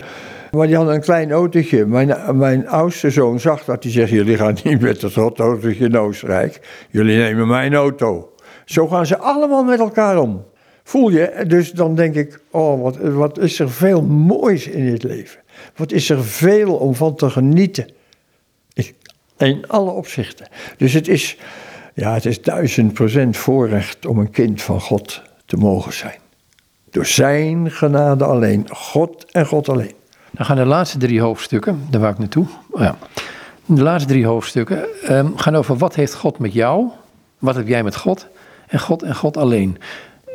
[0.51, 1.86] Maar die hadden een klein autootje.
[1.86, 3.81] Mijn, mijn oudste zoon zag dat.
[3.81, 6.86] Die zegt, jullie gaan niet met het autootje naar Oostenrijk.
[6.89, 8.33] Jullie nemen mijn auto.
[8.65, 10.45] Zo gaan ze allemaal met elkaar om.
[10.83, 11.43] Voel je?
[11.47, 15.39] Dus dan denk ik, oh, wat, wat is er veel moois in dit leven.
[15.75, 17.94] Wat is er veel om van te genieten.
[19.38, 20.47] In alle opzichten.
[20.77, 21.38] Dus het is,
[21.93, 26.17] ja, het is duizend procent voorrecht om een kind van God te mogen zijn.
[26.89, 28.67] Door zijn genade alleen.
[28.69, 29.93] God en God alleen.
[30.31, 32.45] Dan gaan de laatste drie hoofdstukken, daar waar ik naartoe.
[32.71, 32.97] Oh ja.
[33.65, 36.89] De laatste drie hoofdstukken um, gaan over wat heeft God met jou,
[37.39, 38.27] wat heb jij met God
[38.67, 39.77] en God en God alleen.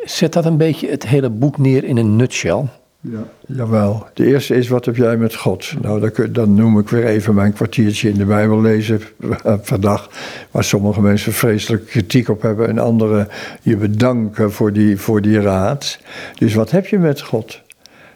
[0.05, 2.64] Zet dat een beetje het hele boek neer in een nutshell.
[3.03, 4.07] Ja, jawel.
[4.14, 5.74] De eerste is, wat heb jij met God?
[5.82, 9.01] Nou, dan, dan noem ik weer even mijn kwartiertje in de Bijbel lezen
[9.68, 10.11] per dag.
[10.51, 13.28] Waar sommige mensen vreselijk kritiek op hebben en anderen
[13.62, 15.98] je bedanken voor die, voor die raad.
[16.38, 17.61] Dus wat heb je met God?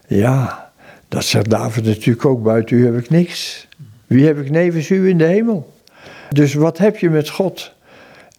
[0.07, 0.71] Ja,
[1.09, 2.43] dat zegt David natuurlijk ook.
[2.43, 3.69] Buiten u heb ik niks.
[4.07, 5.73] Wie heb ik nevens u in de hemel?
[6.31, 7.73] Dus wat heb je met God?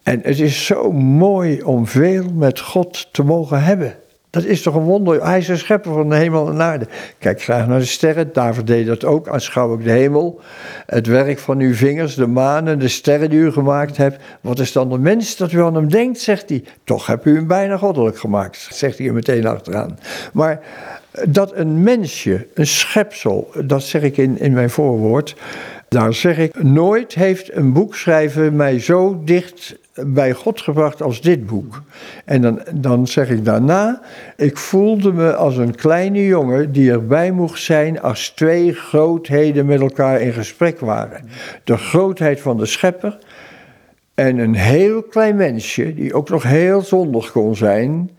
[0.02, 3.94] En het is zo mooi om veel met God te mogen hebben.
[4.36, 5.24] Dat is toch een wonder.
[5.24, 6.86] Hij is een schepper van de hemel en aarde.
[7.18, 8.32] Kijk graag naar de sterren.
[8.32, 9.28] David deed dat ook.
[9.28, 10.40] Aanschouw ik de hemel.
[10.86, 14.22] Het werk van uw vingers, de manen, de sterren die u gemaakt hebt.
[14.40, 16.64] Wat is dan de mens dat u aan hem denkt, zegt hij.
[16.84, 19.98] Toch heb u hem bijna goddelijk gemaakt, zegt hij er meteen achteraan.
[20.32, 20.60] Maar
[21.28, 25.36] dat een mensje, een schepsel, dat zeg ik in, in mijn voorwoord.
[25.88, 29.76] Daar zeg ik, nooit heeft een boek schrijven mij zo dicht
[30.06, 31.82] bij God gebracht als dit boek.
[32.24, 34.00] En dan, dan zeg ik daarna,
[34.36, 39.80] ik voelde me als een kleine jongen die erbij mocht zijn als twee grootheden met
[39.80, 41.28] elkaar in gesprek waren.
[41.64, 43.18] De grootheid van de schepper
[44.14, 48.10] en een heel klein mensje die ook nog heel zondig kon zijn,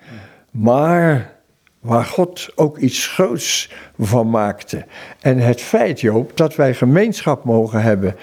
[0.51, 1.35] maar
[1.79, 4.85] waar God ook iets groots van maakte.
[5.21, 8.15] En het feit, Joop, dat wij gemeenschap mogen hebben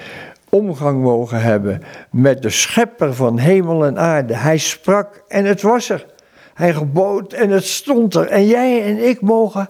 [0.55, 4.37] omgang mogen hebben met de schepper van hemel en aarde.
[4.37, 6.07] Hij sprak en het was er.
[6.55, 8.27] Hij gebood en het stond er.
[8.27, 9.69] En jij en ik mogen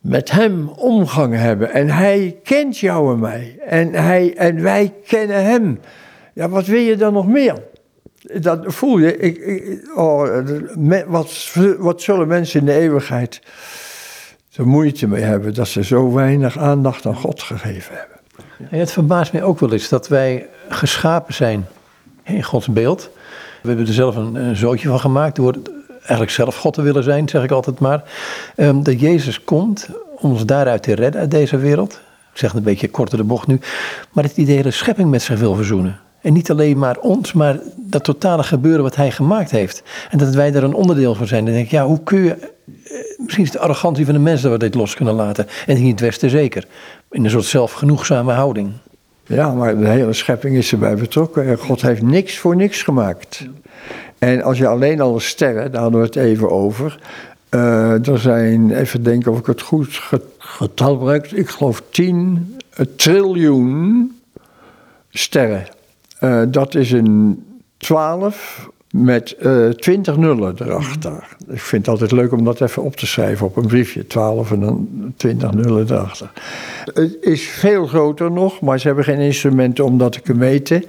[0.00, 1.72] met hem omgang hebben.
[1.72, 3.58] En hij kent jou en mij.
[3.66, 5.80] En, hij, en wij kennen hem.
[6.34, 7.62] Ja, wat wil je dan nog meer?
[8.40, 9.16] Dat voel je.
[9.16, 10.44] Ik, ik, oh,
[11.06, 13.40] wat, wat zullen mensen in de eeuwigheid
[14.56, 18.21] er moeite mee hebben dat ze zo weinig aandacht aan God gegeven hebben.
[18.70, 21.66] En het verbaast mij ook wel eens dat wij geschapen zijn
[22.22, 23.10] in Gods beeld.
[23.62, 25.54] We hebben er zelf een, een zootje van gemaakt door
[25.98, 28.02] eigenlijk zelf God te willen zijn, zeg ik altijd maar.
[28.56, 31.92] Ehm, dat Jezus komt om ons daaruit te redden uit deze wereld.
[32.32, 33.60] Ik zeg het een beetje korter de bocht nu.
[34.12, 36.00] Maar het idee de schepping met zich wil verzoenen.
[36.20, 39.82] En niet alleen maar ons, maar dat totale gebeuren wat hij gemaakt heeft.
[40.10, 41.44] En dat wij daar een onderdeel van zijn.
[41.44, 42.34] Dan denk ik, ja, hoe kun je.
[42.34, 45.46] Eh, misschien is de arrogantie van de mensen dat we dit los kunnen laten.
[45.66, 46.66] En hier in het Westen zeker.
[47.12, 48.72] In een soort zelfgenoegzame houding.
[49.26, 51.58] Ja, maar de hele schepping is erbij betrokken.
[51.58, 53.46] God heeft niks voor niks gemaakt.
[54.18, 56.98] En als je alleen al de sterren, daar hadden we het even over.
[57.50, 60.00] Uh, er zijn, even denken of ik het goed
[60.38, 61.30] getal gebruik.
[61.30, 62.56] Ik geloof 10
[62.96, 64.12] triljoen
[65.10, 65.66] sterren.
[66.20, 67.44] Uh, dat is een
[67.76, 71.36] 12 met uh, eh, 20 nullen erachter.
[71.48, 74.06] Ik vind het altijd leuk om dat even op te schrijven op een briefje.
[74.06, 76.30] 12 en dan 20 nullen erachter.
[76.94, 80.84] Het is veel groter nog, maar ze hebben geen instrumenten om dat te kunnen meten.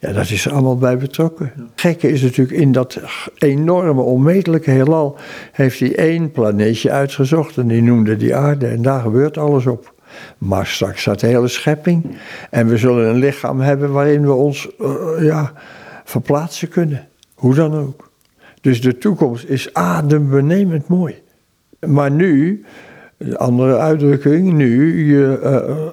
[0.00, 1.52] Ja, dat is er allemaal bij betrokken.
[1.54, 3.00] Het gekke is natuurlijk, in dat
[3.38, 5.18] enorme, onmetelijke heelal...
[5.52, 8.66] heeft hij één planeetje uitgezocht en die noemde die aarde.
[8.66, 9.94] En daar gebeurt alles op.
[10.38, 12.16] Maar straks staat de hele schepping.
[12.50, 14.88] En we zullen een lichaam hebben waarin we ons uh,
[15.20, 15.52] ja,
[16.04, 17.08] verplaatsen kunnen.
[17.40, 18.10] Hoe dan ook.
[18.60, 21.22] Dus de toekomst is adembenemend mooi.
[21.86, 22.64] Maar nu,
[23.18, 25.86] een andere uitdrukking, nu, je, uh,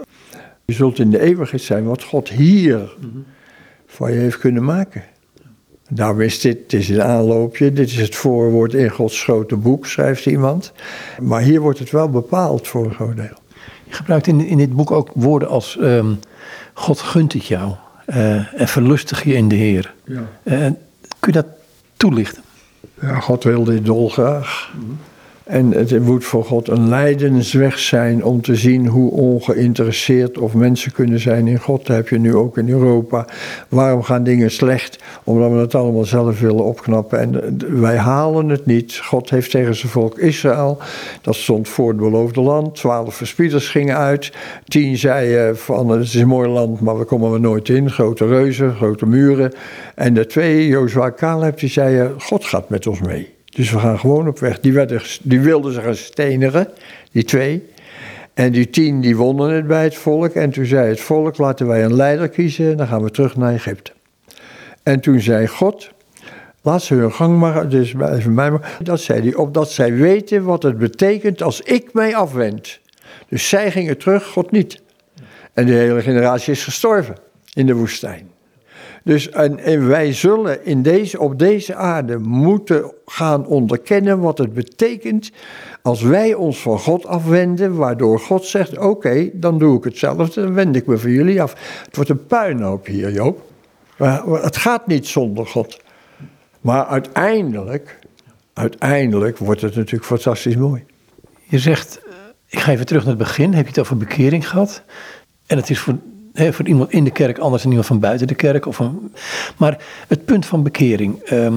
[0.65, 3.25] je zult in de eeuwigheid zijn wat God hier mm
[3.89, 5.03] van je heeft kunnen maken.
[5.89, 9.85] Daarom is dit, het is een aanloopje, dit is het voorwoord in Gods grote boek,
[9.85, 10.71] schrijft iemand.
[11.21, 13.37] Maar hier wordt het wel bepaald voor een groot deel.
[13.83, 16.19] Je gebruikt in, in dit boek ook woorden als um,
[16.73, 17.73] God gunt het jou
[18.07, 19.93] uh, en verlustig je in de Heer.
[20.03, 20.27] Ja.
[20.43, 20.67] Uh,
[21.19, 21.47] kun je dat
[21.97, 22.43] toelichten?
[23.01, 24.71] Ja, God wil dit dolgraag.
[24.75, 24.97] Mm
[25.47, 30.91] en het moet voor God een lijdensweg zijn om te zien hoe ongeïnteresseerd of mensen
[30.91, 31.85] kunnen zijn in God.
[31.85, 33.25] Dat heb je nu ook in Europa.
[33.69, 35.03] Waarom gaan dingen slecht?
[35.23, 37.19] Omdat we het allemaal zelf willen opknappen.
[37.19, 38.97] En wij halen het niet.
[38.97, 40.77] God heeft tegen zijn volk Israël,
[41.21, 42.75] dat stond voor het beloofde land.
[42.75, 44.31] Twaalf verspieders gingen uit.
[44.65, 47.91] Tien zeiden van het is een mooi land, maar we komen er nooit in.
[47.91, 49.53] Grote reuzen, grote muren.
[49.95, 53.36] En de twee, Jozua en Caleb, die zeiden God gaat met ons mee.
[53.57, 54.59] Dus we gaan gewoon op weg.
[54.59, 56.67] Die, werden, die wilden ze gaan stenigen,
[57.11, 57.63] die twee.
[58.33, 60.33] En die tien die wonnen het bij het volk.
[60.33, 63.35] En toen zei het volk, laten wij een leider kiezen en dan gaan we terug
[63.35, 63.91] naar Egypte.
[64.83, 65.91] En toen zei God,
[66.61, 70.43] laat ze hun gang maar, dus even mij maar, dat zei hij, opdat zij weten
[70.43, 72.79] wat het betekent als ik mij afwend.
[73.29, 74.81] Dus zij gingen terug, God niet.
[75.53, 77.15] En de hele generatie is gestorven
[77.53, 78.29] in de woestijn.
[79.07, 85.31] Dus en, wij zullen in deze, op deze aarde moeten gaan onderkennen wat het betekent
[85.81, 90.53] als wij ons van God afwenden, waardoor God zegt: Oké, dan doe ik hetzelfde, dan
[90.53, 91.81] wend ik me van jullie af.
[91.85, 93.41] Het wordt een puinhoop hier, Joop.
[94.41, 95.79] Het gaat niet zonder God.
[96.61, 97.99] Maar uiteindelijk,
[98.53, 100.83] uiteindelijk wordt het natuurlijk fantastisch mooi.
[101.43, 102.01] Je zegt,
[102.47, 103.53] ik ga even terug naar het begin.
[103.53, 104.83] Heb je het over bekering gehad?
[105.45, 105.95] En het is voor
[106.37, 108.65] voor iemand in de kerk anders dan iemand van buiten de kerk.
[108.65, 109.13] Of een,
[109.57, 109.77] maar
[110.07, 111.19] het punt van bekering.
[111.19, 111.55] Ehm,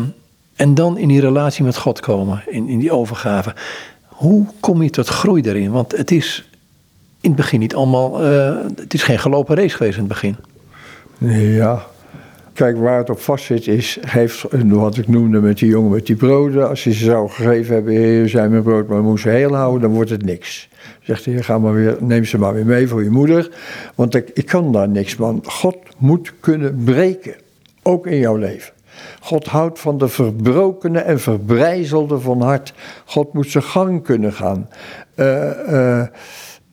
[0.56, 3.54] en dan in die relatie met God komen, in, in die overgave.
[4.06, 5.70] Hoe kom je tot groei daarin?
[5.70, 6.48] Want het is
[7.20, 8.24] in het begin niet allemaal.
[8.24, 10.36] Uh, het is geen gelopen race geweest in het begin.
[11.18, 11.86] Ja,
[12.60, 16.06] Kijk, waar het op vast zit is, heeft, wat ik noemde met die jongen met
[16.06, 16.68] die broden.
[16.68, 19.90] Als hij ze zou gegeven hebben, heer, zijn mijn brood maar moest heel houden, dan
[19.90, 20.68] wordt het niks.
[21.02, 23.50] Zegt hij, ga maar weer, neem ze maar weer mee voor je moeder.
[23.94, 25.42] Want ik, ik kan daar niks van.
[25.46, 27.34] God moet kunnen breken,
[27.82, 28.72] ook in jouw leven.
[29.20, 32.74] God houdt van de verbrokene en verbrijzelde van hart.
[33.04, 34.68] God moet zijn gang kunnen gaan.
[35.16, 36.02] Uh, uh,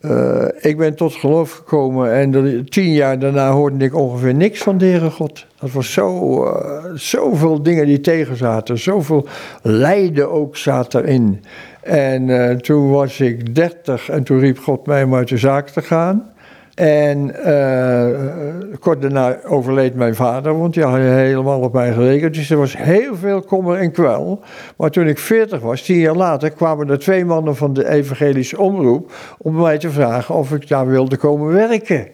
[0.08, 4.78] uh, ik ben tot geloof gekomen en tien jaar daarna hoorde ik ongeveer niks van
[4.78, 5.45] de Heere God.
[5.60, 9.28] Dat was zo, uh, zoveel dingen die tegen zaten, zoveel
[9.62, 11.43] lijden ook zat erin.
[11.82, 15.70] En uh, toen was ik dertig en toen riep God mij om uit de zaak
[15.70, 16.32] te gaan.
[16.78, 22.34] En uh, kort daarna overleed mijn vader, want die had helemaal op mij gerekend.
[22.34, 24.39] Dus er was heel veel kommer en kwel.
[24.75, 28.59] Maar toen ik veertig was, tien jaar later, kwamen er twee mannen van de evangelische
[28.59, 32.07] omroep om mij te vragen of ik daar wilde komen werken.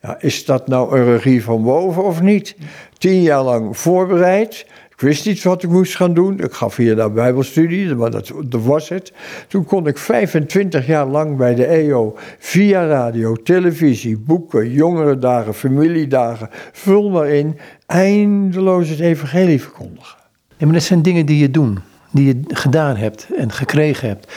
[0.00, 2.56] Ja, is dat nou een regie van boven of niet?
[2.98, 4.66] Tien jaar lang voorbereid.
[5.02, 6.38] Wist niet wat ik moest gaan doen.
[6.40, 9.12] Ik gaf hier naar Bijbelstudie, maar dat, dat, was het.
[9.48, 16.48] Toen kon ik 25 jaar lang bij de EO via radio, televisie, boeken, jongerendagen, familiedagen,
[16.72, 20.18] vul maar in, eindeloos het evangelie verkondigen.
[20.56, 21.78] Ja, maar dat zijn dingen die je doen,
[22.10, 24.32] die je gedaan hebt en gekregen hebt.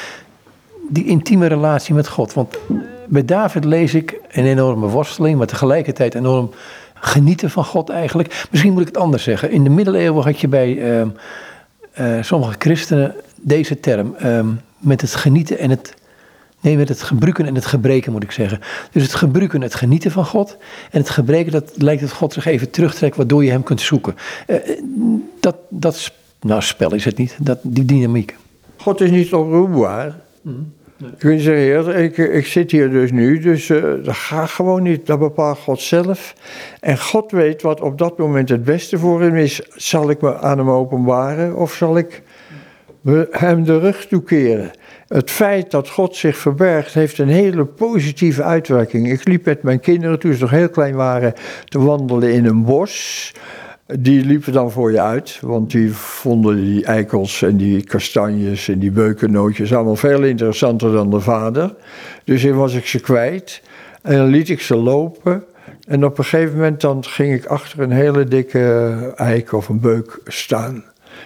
[0.90, 2.34] Die intieme relatie met God.
[2.34, 2.58] Want
[3.08, 6.50] bij David lees ik een enorme worsteling, maar tegelijkertijd enorm
[7.00, 8.48] genieten van God eigenlijk.
[8.52, 9.52] Misschien moet ik het anders zeggen.
[9.52, 11.08] In de middeleeuwen had je bij ehm,
[11.92, 14.16] eh, sommige christenen deze term.
[14.16, 15.94] ehm, met het genieten en het...
[16.60, 18.60] Nee, met het gebruiken en het gebreken moet ik zeggen.
[18.92, 20.58] Dus het gebruiken, het genieten van God.
[20.92, 24.16] En het gebreken, dat lijkt dat God zich even terugtrekt, waardoor je hem kunt zoeken.
[24.48, 24.80] Eh, eh,
[25.40, 28.36] dat, dat, nou spel is het niet, dat, die dynamiek.
[28.78, 30.08] God is niet oproepbaar.
[30.44, 30.52] Ik
[31.18, 34.84] wil je zeggen, heer, ik, ik zit hier dus nu, dus eh, dat gaat gewoon
[34.84, 35.06] niet.
[35.06, 36.36] Dat bepaalt God zelf.
[36.80, 39.62] En God weet wat op dat moment het beste voor hem is.
[39.76, 42.22] Zal ik me aan hem openbaren of zal ik
[43.32, 44.72] hem de rug toekeren?
[45.08, 49.12] Het feit dat God zich verbergt heeft een hele positieve uitwerking.
[49.12, 51.34] Ik liep met mijn kinderen toen ze nog heel klein waren
[51.66, 53.34] te wandelen in een bos.
[53.94, 58.80] Die liepen dan voor je uit, want die vonden die eikels en die kastanjes en
[58.80, 61.76] die beukennootjes allemaal veel interessanter dan de vader.
[62.24, 63.62] Dus dan was ik ze kwijt
[64.02, 65.44] en dan liet ik ze lopen.
[65.88, 69.80] En op een gegeven moment dan ging ik achter een hele dikke eik of een
[69.80, 70.84] beuk staan.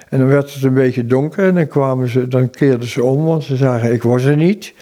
[0.10, 3.26] En dan werd het een beetje donker en dan, kwamen ze, dan keerden ze om,
[3.26, 4.74] want ze zagen ik was er niet.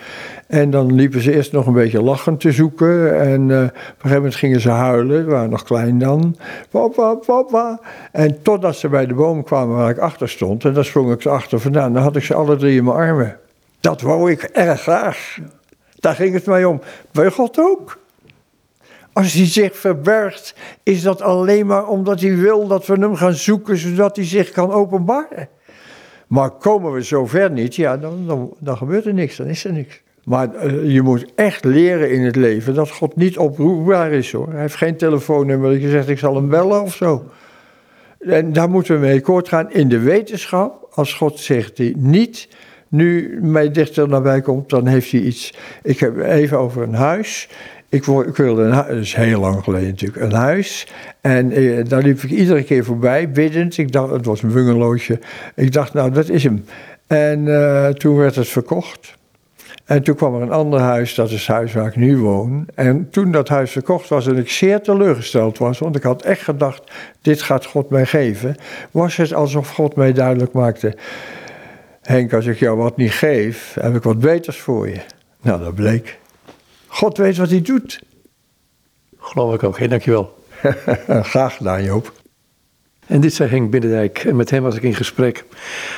[0.47, 3.19] En dan liepen ze eerst nog een beetje lachend te zoeken.
[3.19, 6.35] En eh, op een gegeven moment gingen ze huilen, we waren nog klein dan.
[6.69, 7.79] Papa, papa.
[8.11, 10.65] En totdat ze bij de boom kwamen waar ik achter stond.
[10.65, 11.93] En daar sprong ik ze achter vandaan.
[11.93, 13.39] Dan had ik ze alle drie in mijn armen.
[13.79, 15.37] Dat wou ik erg graag.
[15.95, 16.81] Daar ging het mij om.
[17.11, 17.99] Bij God ook.
[19.13, 23.33] Als hij zich verbergt, is dat alleen maar omdat hij wil dat we hem gaan
[23.33, 25.49] zoeken, zodat hij zich kan openbaren.
[26.27, 29.71] Maar komen we zover niet, ja, dan, dan, dan gebeurt er niks, dan is er
[29.71, 30.01] niks.
[30.27, 34.51] Maar eh, je moet echt leren in het leven dat God niet oproepbaar is hoor.
[34.51, 37.25] Hij heeft geen telefoonnummer dat je zegt ik zal hem bellen of zo.
[38.19, 40.87] En daar moeten we mee akkoord gaan in de wetenschap.
[40.91, 42.47] Als God zegt die niet
[42.87, 45.53] nu mij dichter nabij komt, dan heeft hij iets.
[45.83, 47.49] Ik heb even over een huis.
[47.89, 50.87] Ik, wilde een huis, dat is heel lang geleden natuurlijk, een huis.
[51.21, 53.77] En eh, daar liep ik iedere keer voorbij, biddend.
[53.77, 55.19] Ik dacht, het was een bungalowtje.
[55.55, 56.65] Ik dacht, nou, dat is hem.
[57.07, 59.16] En eh, toen werd het verkocht.
[59.87, 62.67] En toen kwam er een ander huis, dat is het huis waar ik nu woon.
[62.75, 66.41] En toen dat huis verkocht was en ik zeer teleurgesteld was, want ik had echt
[66.41, 68.55] gedacht, dit gaat God mij geven,
[68.91, 70.95] was het alsof God mij duidelijk maakte,
[72.07, 75.01] Henk, als ik jou wat niet geef, heb ik wat beters voor je.
[75.41, 76.19] Nou, dat bleek.
[76.87, 78.01] God weet wat hij doet.
[79.17, 79.77] Geloof ik ook.
[79.77, 80.43] Hey, dankjewel.
[81.31, 82.13] Graag gedaan, Joop.
[83.05, 84.23] En dit zei Henk Binnendijk.
[84.23, 85.45] En met hem was ik in gesprek.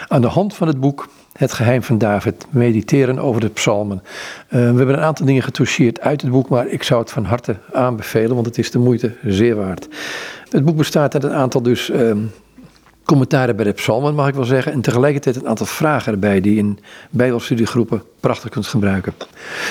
[0.08, 1.10] Aan de hand van het boek
[1.40, 2.46] Het Geheim van David.
[2.50, 4.04] Mediteren over de psalmen.
[4.48, 6.50] Eh, we hebben een aantal dingen getoucheerd uit het boek.
[6.50, 8.34] Maar ik zou het van harte aanbevelen.
[8.34, 9.88] Want het is de moeite zeer waard.
[10.50, 11.90] Het boek bestaat uit een aantal dus...
[11.90, 12.18] ehm,
[13.06, 14.72] commentaren bij de psalmen, mag ik wel zeggen.
[14.72, 16.80] En tegelijkertijd een aantal vragen erbij die je in
[17.10, 19.14] bijbelstudiegroepen prachtig kunt gebruiken.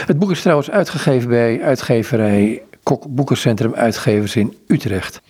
[0.06, 5.20] Het boek is trouwens uitgegeven bij uitgeverij Kok Boekencentrum Uitgevers in Utrecht.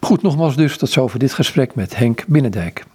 [0.00, 2.84] Goed, nogmaals dus tot zover dit gesprek met Henk Binnendijk.